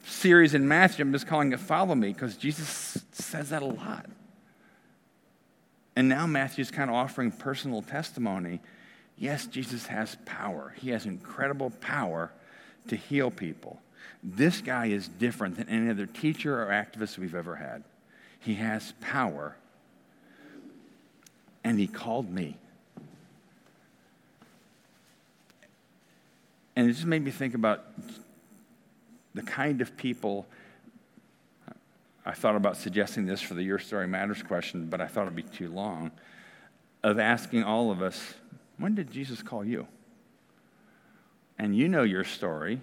series 0.04 0.54
in 0.54 0.66
Matthew, 0.66 1.04
I'm 1.04 1.12
just 1.12 1.26
calling 1.26 1.52
it 1.52 1.60
Follow 1.60 1.94
Me 1.94 2.12
because 2.12 2.36
Jesus 2.36 2.98
says 3.12 3.50
that 3.50 3.62
a 3.62 3.66
lot. 3.66 4.06
And 5.96 6.08
now 6.08 6.26
Matthew's 6.26 6.70
kind 6.70 6.88
of 6.88 6.96
offering 6.96 7.30
personal 7.30 7.82
testimony. 7.82 8.60
Yes, 9.18 9.46
Jesus 9.46 9.86
has 9.88 10.16
power, 10.24 10.74
he 10.78 10.90
has 10.90 11.04
incredible 11.04 11.70
power 11.80 12.32
to 12.88 12.96
heal 12.96 13.30
people. 13.30 13.80
This 14.22 14.60
guy 14.60 14.86
is 14.86 15.08
different 15.08 15.56
than 15.56 15.68
any 15.68 15.90
other 15.90 16.06
teacher 16.06 16.62
or 16.62 16.66
activist 16.66 17.18
we've 17.18 17.34
ever 17.34 17.56
had. 17.56 17.84
He 18.38 18.54
has 18.54 18.92
power, 19.00 19.56
and 21.64 21.78
he 21.78 21.86
called 21.86 22.30
me. 22.30 22.56
And 26.76 26.88
it 26.88 26.92
just 26.92 27.06
made 27.06 27.22
me 27.22 27.30
think 27.30 27.54
about 27.54 27.84
the 29.34 29.42
kind 29.42 29.80
of 29.80 29.96
people. 29.96 30.46
I 32.24 32.32
thought 32.32 32.56
about 32.56 32.76
suggesting 32.76 33.26
this 33.26 33.40
for 33.40 33.54
the 33.54 33.62
Your 33.62 33.78
Story 33.78 34.06
Matters 34.06 34.42
question, 34.42 34.86
but 34.86 35.00
I 35.00 35.06
thought 35.06 35.22
it'd 35.22 35.36
be 35.36 35.42
too 35.42 35.68
long. 35.68 36.10
Of 37.02 37.18
asking 37.18 37.64
all 37.64 37.90
of 37.90 38.02
us, 38.02 38.34
when 38.76 38.94
did 38.94 39.10
Jesus 39.10 39.42
call 39.42 39.64
you? 39.64 39.86
And 41.60 41.76
you 41.76 41.88
know 41.88 42.04
your 42.04 42.24
story, 42.24 42.80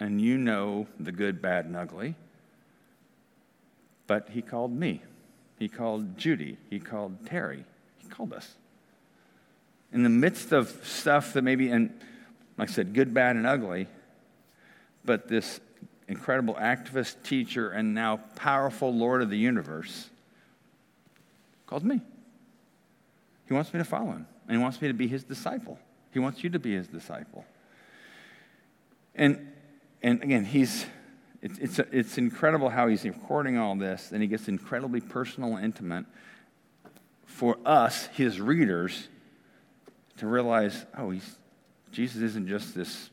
and 0.00 0.20
you 0.20 0.36
know 0.36 0.88
the 0.98 1.12
good, 1.12 1.40
bad, 1.40 1.64
and 1.64 1.76
ugly. 1.76 2.16
But 4.08 4.30
he 4.30 4.42
called 4.42 4.72
me. 4.72 5.00
He 5.60 5.68
called 5.68 6.18
Judy. 6.18 6.58
He 6.68 6.80
called 6.80 7.24
Terry. 7.24 7.64
He 7.98 8.08
called 8.08 8.32
us. 8.32 8.56
In 9.92 10.02
the 10.02 10.08
midst 10.08 10.50
of 10.50 10.76
stuff 10.82 11.34
that 11.34 11.42
maybe, 11.42 11.70
and 11.70 11.96
like 12.58 12.68
I 12.68 12.72
said, 12.72 12.94
good, 12.94 13.14
bad, 13.14 13.36
and 13.36 13.46
ugly, 13.46 13.86
but 15.04 15.28
this 15.28 15.60
incredible 16.08 16.54
activist, 16.54 17.22
teacher, 17.22 17.70
and 17.70 17.94
now 17.94 18.16
powerful 18.34 18.92
Lord 18.92 19.22
of 19.22 19.30
the 19.30 19.38
universe 19.38 20.10
called 21.68 21.84
me. 21.84 22.00
He 23.46 23.54
wants 23.54 23.72
me 23.72 23.78
to 23.78 23.84
follow 23.84 24.10
him, 24.10 24.26
and 24.48 24.56
he 24.56 24.60
wants 24.60 24.82
me 24.82 24.88
to 24.88 24.94
be 24.94 25.06
his 25.06 25.22
disciple. 25.22 25.78
He 26.12 26.18
wants 26.18 26.42
you 26.42 26.50
to 26.50 26.58
be 26.58 26.74
his 26.74 26.88
disciple. 26.88 27.44
And 29.16 29.52
and 30.02 30.22
again, 30.22 30.44
he's, 30.44 30.86
it's, 31.42 31.58
it's, 31.58 31.78
it's 31.90 32.18
incredible 32.18 32.68
how 32.68 32.86
he's 32.86 33.04
recording 33.04 33.58
all 33.58 33.74
this, 33.74 34.12
and 34.12 34.22
he 34.22 34.28
gets 34.28 34.46
incredibly 34.46 35.00
personal 35.00 35.56
and 35.56 35.64
intimate 35.64 36.06
for 37.24 37.58
us, 37.66 38.06
his 38.14 38.40
readers, 38.40 39.08
to 40.18 40.26
realize, 40.26 40.86
oh, 40.96 41.10
he's, 41.10 41.38
Jesus 41.90 42.22
isn't 42.22 42.46
just 42.46 42.74
this 42.74 43.10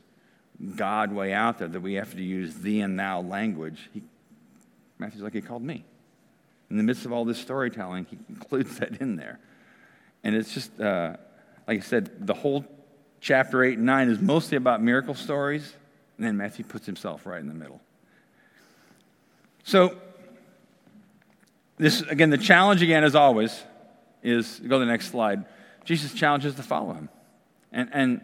God 0.76 1.12
way 1.12 1.32
out 1.32 1.58
there 1.58 1.68
that 1.68 1.80
we 1.80 1.94
have 1.94 2.14
to 2.14 2.22
use 2.22 2.54
thee 2.54 2.80
and 2.80 2.98
thou 2.98 3.20
language. 3.20 3.90
He, 3.92 4.02
Matthew's 4.98 5.22
like, 5.22 5.34
he 5.34 5.40
called 5.40 5.64
me. 5.64 5.84
In 6.70 6.76
the 6.76 6.84
midst 6.84 7.04
of 7.04 7.12
all 7.12 7.24
this 7.24 7.38
storytelling, 7.38 8.06
he 8.08 8.18
includes 8.28 8.78
that 8.78 9.00
in 9.00 9.16
there. 9.16 9.40
And 10.22 10.34
it's 10.34 10.54
just, 10.54 10.80
uh, 10.80 11.16
like 11.66 11.78
I 11.78 11.82
said, 11.82 12.26
the 12.26 12.34
whole 12.34 12.64
chapter 13.20 13.64
8 13.64 13.78
and 13.78 13.86
9 13.86 14.08
is 14.10 14.20
mostly 14.20 14.56
about 14.56 14.82
miracle 14.82 15.14
stories. 15.14 15.74
And 16.16 16.26
then 16.26 16.36
Matthew 16.36 16.64
puts 16.64 16.86
himself 16.86 17.26
right 17.26 17.40
in 17.40 17.48
the 17.48 17.54
middle. 17.54 17.80
So, 19.64 19.96
this 21.76 22.02
again, 22.02 22.30
the 22.30 22.38
challenge 22.38 22.82
again, 22.82 23.02
as 23.02 23.14
always, 23.14 23.62
is 24.22 24.60
go 24.60 24.78
to 24.78 24.84
the 24.84 24.90
next 24.90 25.10
slide. 25.10 25.44
Jesus 25.84 26.14
challenges 26.14 26.54
to 26.54 26.62
follow 26.62 26.94
him. 26.94 27.08
And, 27.72 27.88
and 27.92 28.20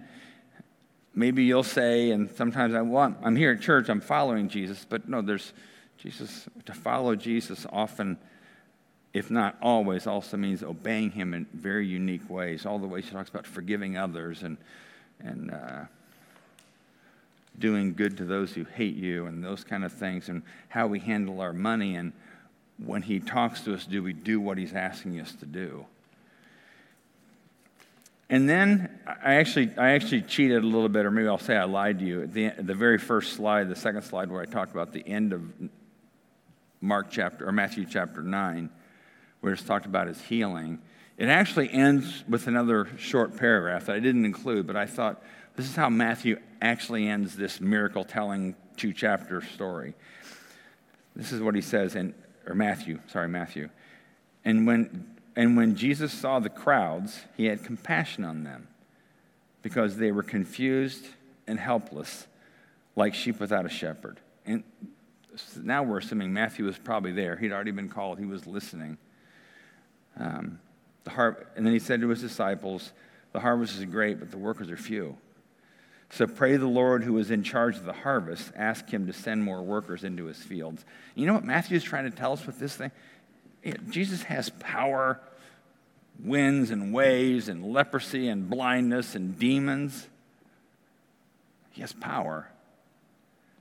maybe 1.14 1.44
you'll 1.44 1.62
say, 1.62 2.11
and 2.11 2.31
sometimes 2.37 2.74
I 2.74 2.83
want, 2.83 3.18
I'm 3.22 3.37
here 3.37 3.53
at 3.53 3.61
church, 3.61 3.88
I'm 3.88 4.00
following 4.00 4.48
Jesus, 4.48 4.87
but 4.88 5.09
no, 5.09 5.20
there's 5.20 5.53
Jesus, 5.98 6.46
to 6.64 6.72
follow 6.72 7.14
Jesus 7.14 7.66
often, 7.70 8.16
if 9.12 9.31
not 9.31 9.57
always, 9.61 10.07
also 10.07 10.37
means 10.37 10.62
obeying 10.62 11.11
him 11.11 11.35
in 11.35 11.46
very 11.53 11.87
unique 11.87 12.29
ways. 12.31 12.64
All 12.64 12.79
the 12.79 12.87
ways 12.87 13.05
he 13.05 13.11
talks 13.11 13.29
about 13.29 13.46
forgiving 13.46 13.98
others 13.98 14.42
and, 14.42 14.57
and 15.18 15.50
uh, 15.50 15.85
doing 17.59 17.95
good 17.95 18.17
to 18.17 18.25
those 18.25 18.53
who 18.53 18.65
hate 18.65 18.97
you 18.97 19.27
and 19.27 19.45
those 19.45 19.65
kind 19.65 19.85
of 19.85 19.93
things 19.93 20.29
and 20.29 20.43
how 20.69 20.87
we 20.87 20.99
handle 20.99 21.41
our 21.41 21.53
money 21.53 21.97
and 21.97 22.13
when 22.79 23.03
he 23.03 23.21
talks 23.21 23.61
to 23.63 23.75
us 23.75 23.85
do 23.85 24.03
we 24.03 24.13
do 24.13 24.41
what 24.41 24.57
he's 24.57 24.73
asking 24.73 25.21
us 25.21 25.35
to 25.35 25.45
do 25.45 25.85
and 28.31 28.49
then 28.49 29.01
I 29.07 29.35
actually, 29.35 29.73
I 29.77 29.91
actually 29.91 30.23
cheated 30.23 30.63
a 30.63 30.67
little 30.67 30.89
bit, 30.89 31.05
or 31.05 31.11
maybe 31.11 31.27
I'll 31.27 31.37
say 31.37 31.57
I 31.57 31.65
lied 31.65 31.99
to 31.99 32.05
you. 32.05 32.23
At 32.23 32.33
the, 32.33 32.51
the 32.51 32.75
very 32.75 32.97
first 32.97 33.33
slide, 33.33 33.69
the 33.69 33.75
second 33.75 34.03
slide, 34.03 34.31
where 34.31 34.41
I 34.41 34.45
talked 34.45 34.71
about 34.71 34.93
the 34.93 35.07
end 35.07 35.33
of 35.33 35.43
Mark 36.81 37.09
chapter, 37.11 37.49
or 37.49 37.51
Matthew 37.51 37.85
chapter 37.91 38.23
9, 38.23 38.71
where 39.41 39.53
it's 39.53 39.65
talked 39.65 39.85
about 39.85 40.07
his 40.07 40.23
healing, 40.23 40.79
it 41.19 41.29
actually 41.29 41.73
ends 41.73 42.23
with 42.29 42.47
another 42.47 42.89
short 42.99 43.37
paragraph 43.37 43.87
that 43.87 43.97
I 43.97 44.01
didn't 44.01 44.25
include, 44.25 44.65
but 44.65 44.77
I 44.77 44.87
thought 44.87 45.21
this 45.57 45.67
is 45.67 45.77
how 45.77 45.89
Matthew 45.91 46.39
actually 46.63 47.09
ends 47.09 47.37
this 47.37 47.61
miracle 47.61 48.05
telling 48.05 48.55
two 48.77 48.93
chapter 48.93 49.43
story. 49.43 49.95
This 51.15 51.33
is 51.33 51.41
what 51.43 51.55
he 51.55 51.61
says 51.61 51.97
in, 51.97 52.15
or 52.47 52.55
Matthew, 52.55 53.01
sorry, 53.09 53.29
Matthew. 53.29 53.69
And 54.45 54.67
when, 54.67 55.07
and 55.37 55.57
when 55.57 55.77
Jesus 55.77 56.13
saw 56.13 56.39
the 56.39 56.49
crowds, 56.49 57.21
he 57.37 57.47
had 57.47 57.65
compassion 57.65 58.25
on 58.25 58.45
them 58.45 58.69
because 59.63 59.97
they 59.97 60.13
were 60.13 60.23
confused 60.23 61.07
and 61.47 61.59
helpless, 61.59 62.27
like 62.97 63.15
sheep 63.15 63.41
without 63.41 63.67
a 63.67 63.69
shepherd. 63.69 64.19
And 64.47 64.63
now 65.57 65.83
we're 65.83 65.99
assuming 65.99 66.33
Matthew 66.33 66.65
was 66.65 66.79
probably 66.79 67.13
there. 67.13 67.37
He'd 67.37 67.53
already 67.53 67.71
been 67.71 67.89
called, 67.89 68.19
he 68.19 68.25
was 68.25 68.47
listening. 68.47 68.99
Um, 70.19 70.61
the 71.05 71.11
har- 71.11 71.47
and 71.57 71.67
then 71.67 71.73
he 71.73 71.79
said 71.79 72.01
to 72.01 72.09
his 72.09 72.21
disciples, 72.21 72.93
The 73.33 73.41
harvest 73.41 73.79
is 73.79 73.85
great, 73.85 74.19
but 74.19 74.31
the 74.31 74.39
workers 74.39 74.71
are 74.71 74.77
few. 74.77 75.17
So 76.11 76.27
pray 76.27 76.57
the 76.57 76.66
Lord 76.66 77.05
who 77.05 77.16
is 77.18 77.31
in 77.31 77.44
charge 77.44 77.77
of 77.77 77.85
the 77.85 77.92
harvest, 77.92 78.51
ask 78.57 78.88
him 78.90 79.07
to 79.07 79.12
send 79.12 79.44
more 79.44 79.62
workers 79.62 80.03
into 80.03 80.25
his 80.25 80.38
fields. 80.38 80.85
You 81.14 81.27
know 81.27 81.35
what 81.35 81.44
Matthew 81.44 81.77
is 81.77 81.85
trying 81.85 82.11
to 82.11 82.16
tell 82.16 82.33
us 82.33 82.44
with 82.46 82.59
this 82.59 82.75
thing? 82.75 82.90
Jesus 83.90 84.25
has 84.25 84.51
power, 84.59 85.20
winds 86.18 86.70
and 86.70 86.92
waves 86.92 87.49
and 87.49 87.64
leprosy 87.64 88.29
and 88.29 88.51
blindness 88.51 89.14
and 89.14 89.38
demons. 89.38 90.09
He 91.70 91.81
has 91.81 91.92
power. 91.92 92.49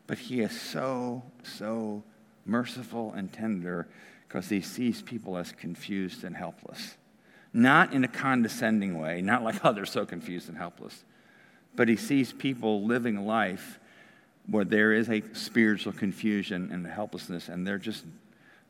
But 0.07 0.17
he 0.17 0.41
is 0.41 0.59
so, 0.59 1.21
so 1.43 2.03
merciful 2.45 3.13
and 3.13 3.31
tender 3.31 3.87
because 4.27 4.49
he 4.49 4.61
sees 4.61 5.03
people 5.03 5.37
as 5.37 5.51
confused 5.51 6.23
and 6.23 6.35
helpless. 6.35 6.97
Not 7.53 7.93
in 7.93 8.03
a 8.03 8.07
condescending 8.07 8.97
way, 8.97 9.21
not 9.21 9.43
like, 9.43 9.59
oh, 9.63 9.71
they're 9.71 9.85
so 9.85 10.03
confused 10.03 10.49
and 10.49 10.57
helpless 10.57 11.03
but 11.75 11.87
he 11.87 11.95
sees 11.95 12.31
people 12.33 12.85
living 12.85 13.25
life 13.25 13.79
where 14.47 14.65
there 14.65 14.93
is 14.93 15.09
a 15.09 15.21
spiritual 15.33 15.93
confusion 15.93 16.69
and 16.71 16.85
helplessness, 16.85 17.49
and 17.49 17.65
they're 17.65 17.77
just 17.77 18.03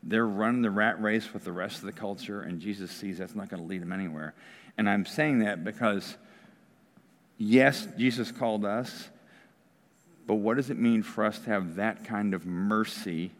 they're 0.03 0.27
running 0.27 0.61
the 0.61 0.71
rat 0.71 1.01
race 1.01 1.33
with 1.33 1.43
the 1.43 1.51
rest 1.51 1.79
of 1.79 1.83
the 1.83 1.91
culture, 1.91 2.41
and 2.41 2.59
Jesus 2.59 2.91
sees 2.91 3.17
that's 3.17 3.35
not 3.35 3.49
going 3.49 3.61
to 3.61 3.67
lead 3.67 3.81
them 3.81 3.91
anywhere. 3.91 4.33
And 4.77 4.89
I'm 4.89 5.05
saying 5.05 5.39
that 5.39 5.63
because, 5.63 6.15
yes, 7.37 7.87
Jesus 7.97 8.31
called 8.31 8.63
us, 8.63 9.09
but 10.25 10.35
what 10.35 10.57
does 10.57 10.69
it 10.69 10.77
mean 10.77 11.03
for 11.03 11.25
us 11.25 11.39
to 11.39 11.49
have 11.49 11.75
that 11.75 12.05
kind 12.05 12.33
of 12.33 12.45
mercy 12.45 13.31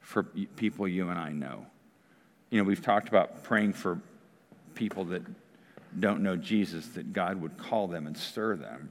for 0.00 0.24
people 0.24 0.86
you 0.86 1.08
and 1.08 1.18
I 1.18 1.30
know? 1.30 1.64
You 2.50 2.58
know, 2.58 2.64
we've 2.64 2.82
talked 2.82 3.08
about 3.08 3.44
praying 3.44 3.72
for 3.74 4.00
people 4.74 5.04
that 5.06 5.22
don't 5.98 6.22
know 6.22 6.36
Jesus, 6.36 6.86
that 6.88 7.12
God 7.12 7.40
would 7.40 7.56
call 7.58 7.88
them 7.88 8.06
and 8.06 8.16
stir 8.16 8.56
them. 8.56 8.90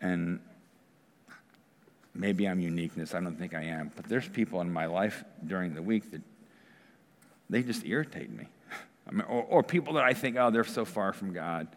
And 0.00 0.40
maybe 2.14 2.46
I'm 2.48 2.60
uniqueness. 2.60 3.14
I 3.14 3.20
don't 3.20 3.36
think 3.36 3.54
I 3.54 3.62
am. 3.64 3.90
But 3.94 4.08
there's 4.08 4.28
people 4.28 4.60
in 4.60 4.72
my 4.72 4.86
life 4.86 5.24
during 5.46 5.74
the 5.74 5.82
week 5.82 6.10
that 6.12 6.22
they 7.48 7.62
just 7.62 7.84
irritate 7.84 8.30
me. 8.30 8.46
I 9.08 9.12
mean, 9.12 9.22
or, 9.22 9.42
or 9.42 9.62
people 9.62 9.94
that 9.94 10.04
I 10.04 10.14
think, 10.14 10.36
oh, 10.36 10.50
they're 10.50 10.64
so 10.64 10.84
far 10.84 11.12
from 11.12 11.32
God. 11.32 11.68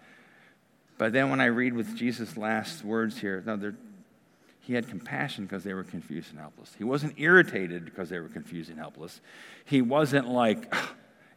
But 0.97 1.13
then 1.13 1.29
when 1.29 1.39
I 1.39 1.45
read 1.45 1.73
with 1.73 1.95
Jesus' 1.95 2.36
last 2.36 2.84
words 2.84 3.17
here, 3.17 3.41
no, 3.45 3.73
he 4.60 4.73
had 4.73 4.88
compassion 4.88 5.45
because 5.45 5.63
they 5.63 5.73
were 5.73 5.84
confused 5.84 6.29
and 6.32 6.39
helpless. 6.39 6.75
He 6.77 6.84
wasn't 6.84 7.13
irritated 7.17 7.86
because 7.86 8.10
they 8.10 8.19
were 8.19 8.27
confused 8.27 8.69
and 8.69 8.77
helpless. 8.77 9.21
He 9.65 9.82
wasn't 9.82 10.27
like 10.27 10.71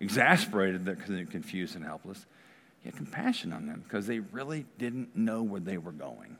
exasperated 0.02 0.84
because 0.84 1.08
they're 1.08 1.24
confused 1.24 1.76
and 1.76 1.84
helpless. 1.84 2.26
He 2.82 2.88
had 2.88 2.96
compassion 2.96 3.52
on 3.52 3.66
them 3.66 3.82
because 3.84 4.06
they 4.06 4.18
really 4.18 4.66
didn't 4.78 5.16
know 5.16 5.42
where 5.42 5.60
they 5.60 5.78
were 5.78 5.92
going. 5.92 6.36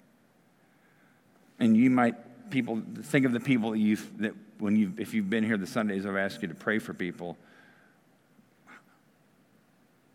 And 1.59 1.77
you 1.77 1.89
might 1.89 2.51
people 2.51 2.83
think 3.03 3.25
of 3.25 3.33
the 3.33 3.41
people 3.41 3.71
that 3.71 3.79
you've 3.79 4.19
that 4.19 4.35
when 4.59 4.77
you 4.77 4.93
if 4.99 5.15
you've 5.15 5.31
been 5.31 5.45
here 5.45 5.57
the 5.57 5.67
Sundays 5.67 6.05
I've 6.05 6.17
asked 6.17 6.43
you 6.43 6.49
to 6.49 6.55
pray 6.55 6.79
for 6.79 6.93
people 6.93 7.39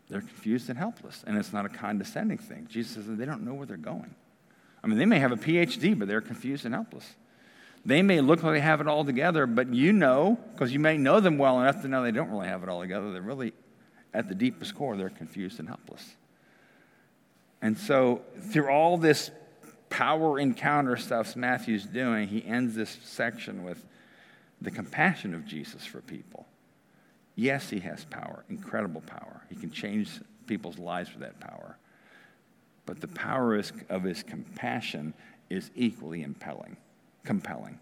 they're 0.08 0.20
confused 0.20 0.68
and 0.68 0.78
helpless. 0.78 1.22
And 1.26 1.36
it's 1.36 1.52
not 1.52 1.66
a 1.66 1.68
condescending 1.68 2.38
thing. 2.38 2.66
Jesus 2.70 2.94
says 2.94 3.04
they 3.06 3.24
don't 3.24 3.44
know 3.44 3.54
where 3.54 3.66
they're 3.66 3.76
going. 3.76 4.14
I 4.82 4.86
mean, 4.86 4.98
they 4.98 5.04
may 5.04 5.18
have 5.18 5.32
a 5.32 5.36
PhD, 5.36 5.98
but 5.98 6.08
they're 6.08 6.20
confused 6.20 6.64
and 6.64 6.74
helpless. 6.74 7.16
They 7.88 8.02
may 8.02 8.20
look 8.20 8.42
like 8.42 8.52
they 8.52 8.60
have 8.60 8.82
it 8.82 8.86
all 8.86 9.02
together, 9.02 9.46
but 9.46 9.72
you 9.72 9.94
know, 9.94 10.38
because 10.52 10.74
you 10.74 10.78
may 10.78 10.98
know 10.98 11.20
them 11.20 11.38
well 11.38 11.58
enough 11.58 11.80
to 11.80 11.88
know 11.88 12.02
they 12.02 12.10
don't 12.10 12.28
really 12.28 12.46
have 12.46 12.62
it 12.62 12.68
all 12.68 12.82
together. 12.82 13.12
They're 13.12 13.22
really, 13.22 13.54
at 14.12 14.28
the 14.28 14.34
deepest 14.34 14.74
core, 14.74 14.94
they're 14.94 15.08
confused 15.08 15.58
and 15.58 15.68
helpless. 15.68 16.04
And 17.62 17.78
so, 17.78 18.20
through 18.52 18.68
all 18.68 18.98
this 18.98 19.30
power 19.88 20.38
encounter 20.38 20.98
stuff 20.98 21.34
Matthew's 21.34 21.86
doing, 21.86 22.28
he 22.28 22.44
ends 22.44 22.74
this 22.74 22.98
section 23.04 23.64
with 23.64 23.82
the 24.60 24.70
compassion 24.70 25.32
of 25.32 25.46
Jesus 25.46 25.86
for 25.86 26.02
people. 26.02 26.46
Yes, 27.36 27.70
he 27.70 27.80
has 27.80 28.04
power, 28.04 28.44
incredible 28.50 29.00
power. 29.00 29.40
He 29.48 29.56
can 29.56 29.70
change 29.70 30.10
people's 30.46 30.78
lives 30.78 31.10
with 31.12 31.22
that 31.22 31.40
power. 31.40 31.78
But 32.84 33.00
the 33.00 33.08
power 33.08 33.58
of 33.88 34.02
his 34.02 34.22
compassion 34.22 35.14
is 35.48 35.70
equally 35.74 36.22
impelling, 36.22 36.76
compelling 37.24 37.78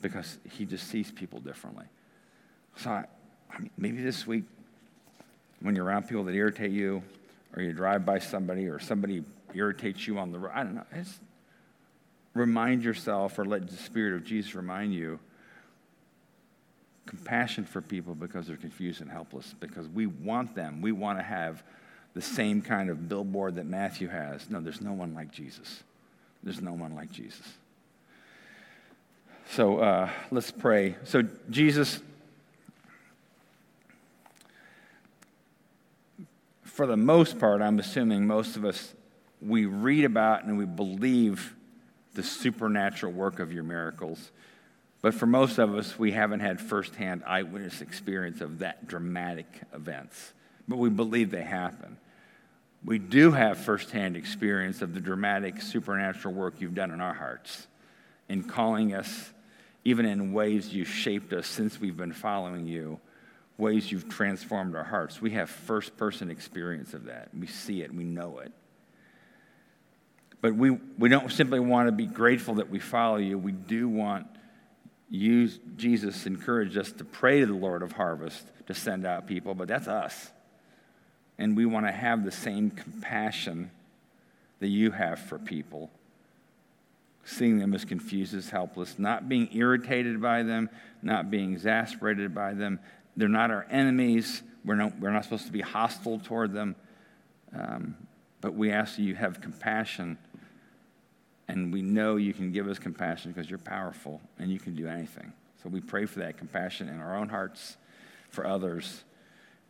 because 0.00 0.38
he 0.50 0.66
just 0.66 0.88
sees 0.88 1.10
people 1.10 1.40
differently. 1.40 1.86
So, 2.76 2.90
I, 2.90 3.04
I 3.50 3.58
mean, 3.58 3.70
maybe 3.78 4.02
this 4.02 4.26
week, 4.26 4.44
when 5.60 5.74
you're 5.74 5.84
around 5.84 6.08
people 6.08 6.24
that 6.24 6.34
irritate 6.34 6.72
you, 6.72 7.02
or 7.56 7.62
you 7.62 7.72
drive 7.72 8.04
by 8.04 8.18
somebody, 8.18 8.66
or 8.66 8.78
somebody 8.78 9.22
irritates 9.54 10.06
you 10.06 10.18
on 10.18 10.32
the 10.32 10.38
road, 10.38 10.52
I 10.54 10.64
don't 10.64 10.74
know, 10.74 10.84
just 10.94 11.20
remind 12.34 12.82
yourself, 12.82 13.38
or 13.38 13.44
let 13.44 13.68
the 13.68 13.76
Spirit 13.76 14.14
of 14.14 14.24
Jesus 14.24 14.54
remind 14.54 14.92
you 14.92 15.18
compassion 17.06 17.64
for 17.64 17.80
people 17.80 18.14
because 18.14 18.46
they're 18.46 18.56
confused 18.56 19.00
and 19.00 19.10
helpless, 19.10 19.54
because 19.60 19.88
we 19.88 20.06
want 20.06 20.54
them. 20.54 20.82
We 20.82 20.92
want 20.92 21.18
to 21.18 21.22
have 21.22 21.62
the 22.14 22.22
same 22.22 22.60
kind 22.62 22.90
of 22.90 23.08
billboard 23.08 23.56
that 23.56 23.66
Matthew 23.66 24.08
has. 24.08 24.48
No, 24.50 24.60
there's 24.60 24.80
no 24.80 24.92
one 24.92 25.14
like 25.14 25.30
Jesus. 25.30 25.82
There's 26.42 26.60
no 26.60 26.72
one 26.72 26.94
like 26.94 27.10
Jesus. 27.10 27.54
So 29.50 29.78
uh, 29.78 30.10
let's 30.30 30.50
pray. 30.50 30.96
So, 31.04 31.22
Jesus, 31.48 32.00
for 36.62 36.86
the 36.86 36.96
most 36.96 37.38
part, 37.38 37.62
I'm 37.62 37.78
assuming 37.78 38.26
most 38.26 38.56
of 38.56 38.64
us, 38.64 38.94
we 39.40 39.66
read 39.66 40.04
about 40.04 40.44
and 40.44 40.58
we 40.58 40.64
believe 40.64 41.54
the 42.14 42.22
supernatural 42.22 43.12
work 43.12 43.38
of 43.38 43.52
your 43.52 43.62
miracles. 43.62 44.32
But 45.02 45.14
for 45.14 45.26
most 45.26 45.58
of 45.58 45.74
us, 45.74 45.98
we 45.98 46.12
haven't 46.12 46.40
had 46.40 46.60
firsthand 46.60 47.22
eyewitness 47.26 47.80
experience 47.80 48.40
of 48.40 48.60
that 48.60 48.88
dramatic 48.88 49.46
events, 49.72 50.32
but 50.66 50.78
we 50.78 50.88
believe 50.88 51.30
they 51.30 51.42
happen. 51.42 51.98
We 52.84 52.98
do 52.98 53.30
have 53.30 53.58
firsthand 53.58 54.16
experience 54.16 54.82
of 54.82 54.94
the 54.94 55.00
dramatic 55.00 55.60
supernatural 55.60 56.34
work 56.34 56.54
you've 56.58 56.74
done 56.74 56.90
in 56.90 57.00
our 57.00 57.14
hearts 57.14 57.66
in 58.28 58.42
calling 58.44 58.94
us, 58.94 59.32
even 59.84 60.06
in 60.06 60.32
ways 60.32 60.72
you 60.72 60.84
shaped 60.84 61.32
us 61.32 61.46
since 61.46 61.80
we've 61.80 61.96
been 61.96 62.12
following 62.12 62.66
you, 62.66 62.98
ways 63.58 63.90
you've 63.90 64.08
transformed 64.08 64.74
our 64.74 64.84
hearts. 64.84 65.20
We 65.20 65.32
have 65.32 65.50
first 65.50 65.96
person 65.96 66.30
experience 66.30 66.94
of 66.94 67.04
that. 67.04 67.28
We 67.38 67.46
see 67.46 67.82
it, 67.82 67.94
we 67.94 68.04
know 68.04 68.38
it. 68.38 68.52
But 70.40 70.54
we, 70.54 70.70
we 70.98 71.08
don't 71.08 71.30
simply 71.30 71.60
want 71.60 71.88
to 71.88 71.92
be 71.92 72.06
grateful 72.06 72.56
that 72.56 72.68
we 72.68 72.78
follow 72.78 73.16
you, 73.16 73.38
we 73.38 73.52
do 73.52 73.88
want 73.88 74.26
you, 75.10 75.48
Jesus 75.76 76.26
encouraged 76.26 76.76
us 76.76 76.90
to 76.92 77.04
pray 77.04 77.40
to 77.40 77.46
the 77.46 77.54
Lord 77.54 77.82
of 77.82 77.92
harvest 77.92 78.46
to 78.66 78.74
send 78.74 79.06
out 79.06 79.26
people, 79.26 79.54
but 79.54 79.68
that's 79.68 79.86
us. 79.86 80.32
And 81.38 81.56
we 81.56 81.66
want 81.66 81.86
to 81.86 81.92
have 81.92 82.24
the 82.24 82.32
same 82.32 82.70
compassion 82.70 83.70
that 84.60 84.68
you 84.68 84.90
have 84.90 85.18
for 85.20 85.38
people, 85.38 85.90
seeing 87.24 87.58
them 87.58 87.74
as 87.74 87.84
confused, 87.84 88.34
as 88.34 88.50
helpless, 88.50 88.98
not 88.98 89.28
being 89.28 89.48
irritated 89.52 90.20
by 90.20 90.42
them, 90.42 90.68
not 91.02 91.30
being 91.30 91.52
exasperated 91.52 92.34
by 92.34 92.54
them. 92.54 92.78
They're 93.16 93.28
not 93.28 93.50
our 93.50 93.66
enemies. 93.70 94.42
We're 94.64 94.74
not, 94.74 94.98
we're 94.98 95.10
not 95.10 95.24
supposed 95.24 95.46
to 95.46 95.52
be 95.52 95.60
hostile 95.60 96.18
toward 96.18 96.52
them. 96.52 96.76
Um, 97.56 97.96
but 98.40 98.54
we 98.54 98.70
ask 98.70 98.96
that 98.96 99.02
you 99.02 99.14
have 99.14 99.40
compassion 99.40 100.18
and 101.48 101.72
we 101.72 101.82
know 101.82 102.16
you 102.16 102.32
can 102.32 102.52
give 102.52 102.68
us 102.68 102.78
compassion 102.78 103.32
because 103.32 103.48
you're 103.48 103.58
powerful 103.58 104.20
and 104.38 104.50
you 104.50 104.58
can 104.58 104.74
do 104.74 104.88
anything. 104.88 105.32
So 105.62 105.68
we 105.68 105.80
pray 105.80 106.06
for 106.06 106.20
that 106.20 106.36
compassion 106.36 106.88
in 106.88 107.00
our 107.00 107.16
own 107.16 107.28
hearts, 107.28 107.76
for 108.30 108.46
others. 108.46 109.04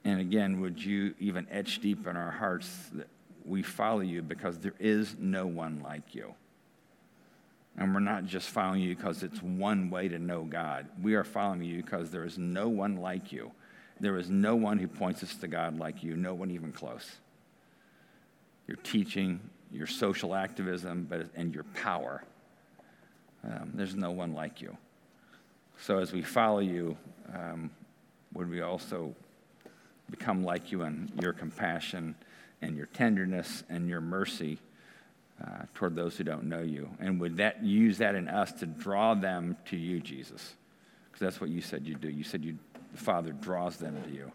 And 0.05 0.21
again, 0.21 0.61
would 0.61 0.83
you 0.83 1.15
even 1.19 1.47
etch 1.51 1.81
deep 1.81 2.07
in 2.07 2.17
our 2.17 2.31
hearts 2.31 2.69
that 2.95 3.09
we 3.45 3.63
follow 3.63 4.01
you 4.01 4.23
because 4.23 4.59
there 4.59 4.75
is 4.79 5.17
no 5.19 5.47
one 5.47 5.81
like 5.83 6.15
you. 6.15 6.35
And 7.77 7.93
we're 7.93 8.01
not 8.01 8.25
just 8.25 8.51
following 8.51 8.81
you 8.83 8.95
because 8.95 9.23
it's 9.23 9.43
one 9.43 9.91
way 9.91 10.09
to 10.09 10.19
know 10.19 10.45
God. 10.45 10.87
We 11.03 11.15
are 11.15 11.25
following 11.25 11.63
you 11.63 11.83
because 11.83 12.11
there 12.11 12.25
is 12.25 12.39
no 12.39 12.69
one 12.69 12.97
like 12.97 13.33
you. 13.33 13.51
There 14.01 14.17
is 14.17 14.31
no 14.31 14.55
one 14.55 14.79
who 14.79 14.87
points 14.87 15.23
us 15.23 15.35
to 15.37 15.49
God 15.49 15.79
like 15.79 16.03
you, 16.03 16.17
no 16.17 16.35
one 16.35 16.51
even 16.51 16.73
close. 16.73 17.17
Your 18.69 18.77
teaching, 18.79 19.41
your 19.73 19.87
social 19.87 20.35
activism, 20.35 21.07
but, 21.09 21.27
and 21.35 21.55
your 21.55 21.65
power. 21.75 22.23
Um, 23.45 23.73
there's 23.75 23.95
no 23.95 24.11
one 24.11 24.35
like 24.35 24.61
you. 24.61 24.77
So 25.81 25.99
as 25.99 26.13
we 26.13 26.23
follow 26.23 26.61
you, 26.61 26.97
um, 27.35 27.71
would 28.33 28.49
we 28.49 28.63
also 28.63 29.15
become 30.11 30.45
like 30.45 30.71
you 30.71 30.83
in 30.83 31.11
your 31.21 31.33
compassion 31.33 32.15
and 32.63 32.77
your 32.77 32.87
tenderness 32.87 33.65
and 33.69 33.89
your 33.89 34.01
mercy 34.01 34.59
uh, 35.43 35.63
toward 35.75 35.95
those 35.97 36.17
who 36.17 36.25
don't 36.25 36.45
know 36.45 36.63
you? 36.63 36.89
And 37.01 37.21
would 37.21 37.37
that 37.39 37.63
use 37.65 37.99
that 37.99 38.15
in 38.15 38.29
us 38.29 38.53
to 38.53 38.67
draw 38.67 39.15
them 39.15 39.57
to 39.67 39.77
you, 39.77 40.01
Jesus? 40.01 40.55
Because 41.07 41.21
that's 41.21 41.41
what 41.41 41.51
you 41.51 41.61
said 41.61 41.87
you'd 41.87 42.01
do. 42.01 42.11
You 42.11 42.25
said 42.25 42.45
you, 42.45 42.59
the 42.93 42.99
Father 42.99 43.33
draws 43.33 43.77
them 43.77 44.03
to 44.03 44.11
you. 44.11 44.31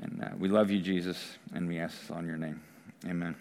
And 0.00 0.24
uh, 0.24 0.30
we 0.38 0.48
love 0.48 0.70
you, 0.70 0.80
Jesus, 0.80 1.38
and 1.54 1.68
we 1.68 1.78
ask 1.78 2.00
this 2.00 2.10
on 2.10 2.26
your 2.26 2.36
name. 2.36 2.60
Amen. 3.06 3.36